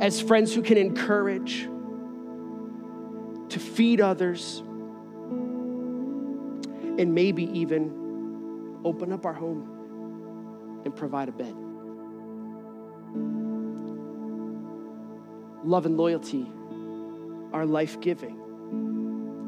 as 0.00 0.20
friends 0.20 0.52
who 0.52 0.62
can 0.62 0.76
encourage, 0.76 1.68
to 3.48 3.60
feed 3.60 4.00
others, 4.00 4.58
and 6.98 7.14
maybe 7.14 7.44
even 7.58 8.80
open 8.84 9.12
up 9.12 9.24
our 9.24 9.32
home 9.32 10.82
and 10.84 10.96
provide 10.96 11.28
a 11.28 11.32
bed. 11.32 11.54
Love 15.64 15.86
and 15.86 15.96
loyalty 15.96 16.46
are 17.52 17.66
life 17.66 18.00
giving 18.00 18.38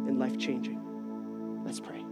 and 0.08 0.18
life 0.18 0.38
changing. 0.38 0.80
Let's 1.64 1.80
pray. 1.80 2.04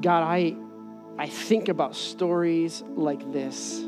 God, 0.00 0.22
I, 0.22 0.56
I 1.18 1.28
think 1.28 1.68
about 1.68 1.94
stories 1.94 2.82
like 2.94 3.32
this, 3.32 3.78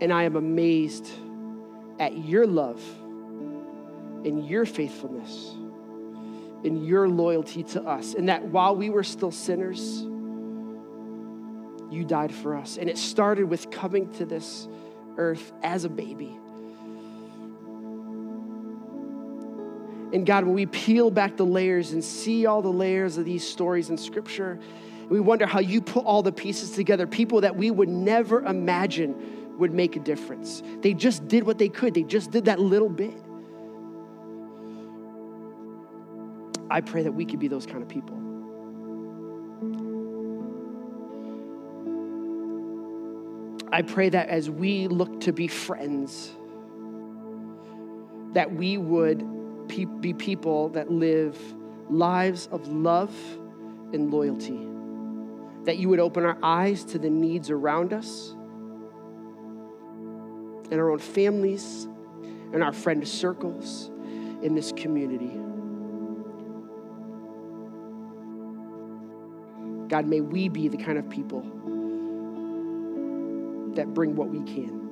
and 0.00 0.12
I 0.12 0.22
am 0.24 0.36
amazed 0.36 1.10
at 1.98 2.16
your 2.16 2.46
love 2.46 2.80
and 4.24 4.46
your 4.48 4.64
faithfulness 4.64 5.56
and 6.64 6.86
your 6.86 7.08
loyalty 7.08 7.62
to 7.62 7.82
us. 7.82 8.14
And 8.14 8.28
that 8.28 8.44
while 8.44 8.74
we 8.74 8.88
were 8.88 9.02
still 9.02 9.30
sinners, 9.30 10.06
you 11.94 12.04
died 12.04 12.34
for 12.34 12.56
us. 12.56 12.76
And 12.76 12.90
it 12.90 12.98
started 12.98 13.44
with 13.44 13.70
coming 13.70 14.12
to 14.14 14.24
this 14.24 14.68
earth 15.16 15.52
as 15.62 15.84
a 15.84 15.88
baby. 15.88 16.36
And 20.12 20.24
God, 20.24 20.44
when 20.44 20.54
we 20.54 20.66
peel 20.66 21.10
back 21.10 21.36
the 21.36 21.46
layers 21.46 21.92
and 21.92 22.04
see 22.04 22.46
all 22.46 22.62
the 22.62 22.72
layers 22.72 23.18
of 23.18 23.24
these 23.24 23.46
stories 23.46 23.90
in 23.90 23.98
Scripture, 23.98 24.60
we 25.08 25.20
wonder 25.20 25.46
how 25.46 25.58
you 25.60 25.80
put 25.80 26.04
all 26.04 26.22
the 26.22 26.32
pieces 26.32 26.70
together, 26.70 27.06
people 27.06 27.40
that 27.42 27.56
we 27.56 27.70
would 27.70 27.88
never 27.88 28.42
imagine 28.42 29.58
would 29.58 29.72
make 29.72 29.96
a 29.96 30.00
difference. 30.00 30.62
They 30.80 30.94
just 30.94 31.26
did 31.28 31.44
what 31.44 31.58
they 31.58 31.68
could, 31.68 31.94
they 31.94 32.02
just 32.02 32.30
did 32.30 32.46
that 32.46 32.60
little 32.60 32.88
bit. 32.88 33.14
I 36.70 36.80
pray 36.80 37.02
that 37.02 37.12
we 37.12 37.24
could 37.24 37.38
be 37.38 37.48
those 37.48 37.66
kind 37.66 37.82
of 37.82 37.88
people. 37.88 38.23
I 43.74 43.82
pray 43.82 44.08
that 44.08 44.28
as 44.28 44.48
we 44.48 44.86
look 44.86 45.22
to 45.22 45.32
be 45.32 45.48
friends, 45.48 46.30
that 48.32 48.54
we 48.54 48.78
would 48.78 49.26
be 50.00 50.14
people 50.14 50.68
that 50.68 50.92
live 50.92 51.36
lives 51.90 52.48
of 52.52 52.68
love 52.68 53.12
and 53.92 54.12
loyalty. 54.12 54.68
That 55.64 55.78
you 55.78 55.88
would 55.88 55.98
open 55.98 56.24
our 56.24 56.38
eyes 56.40 56.84
to 56.84 57.00
the 57.00 57.10
needs 57.10 57.50
around 57.50 57.92
us, 57.92 58.36
in 60.70 60.78
our 60.78 60.92
own 60.92 61.00
families, 61.00 61.88
in 62.52 62.62
our 62.62 62.72
friend 62.72 63.06
circles, 63.08 63.90
in 64.40 64.54
this 64.54 64.70
community. 64.70 65.32
God, 69.88 70.06
may 70.06 70.20
we 70.20 70.48
be 70.48 70.68
the 70.68 70.76
kind 70.76 70.96
of 70.96 71.10
people 71.10 71.44
that 73.76 73.94
bring 73.94 74.16
what 74.16 74.28
we 74.28 74.38
can. 74.42 74.82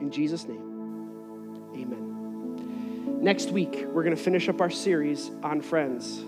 In 0.00 0.10
Jesus' 0.10 0.46
name, 0.46 1.70
amen. 1.74 3.20
Next 3.22 3.50
week, 3.50 3.86
we're 3.86 4.02
going 4.02 4.16
to 4.16 4.22
finish 4.22 4.48
up 4.48 4.60
our 4.60 4.70
series 4.70 5.30
on 5.42 5.62
friends. 5.62 6.24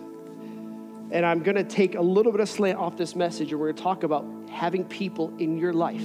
And 1.11 1.27
I'm 1.27 1.43
going 1.43 1.57
to 1.57 1.65
take 1.65 1.95
a 1.95 2.01
little 2.01 2.33
bit 2.33 2.41
of 2.41 2.49
slant 2.49 2.79
off 2.79 2.97
this 2.97 3.15
message, 3.15 3.53
and 3.53 3.61
we're 3.61 3.67
going 3.67 3.77
to 3.77 3.83
talk 3.83 4.03
about 4.03 4.25
having 4.51 4.85
people 4.85 5.33
in 5.39 5.59
your 5.59 5.73
life 5.73 6.05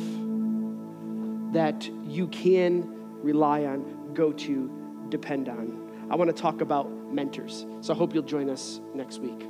that 1.54 1.90
you 2.08 2.28
can 2.28 2.90
rely 3.22 3.66
on, 3.66 4.14
go 4.14 4.32
to, 4.32 4.70
depend 5.10 5.50
on. 5.50 6.08
I 6.10 6.16
want 6.16 6.36
to 6.36 6.40
talk 6.40 6.62
about 6.62 6.90
mentors. 7.12 7.66
So 7.82 7.94
I 7.94 7.98
hope 7.98 8.14
you'll 8.14 8.24
join 8.24 8.50
us 8.50 8.82
next 8.94 9.20
week. 9.20 9.48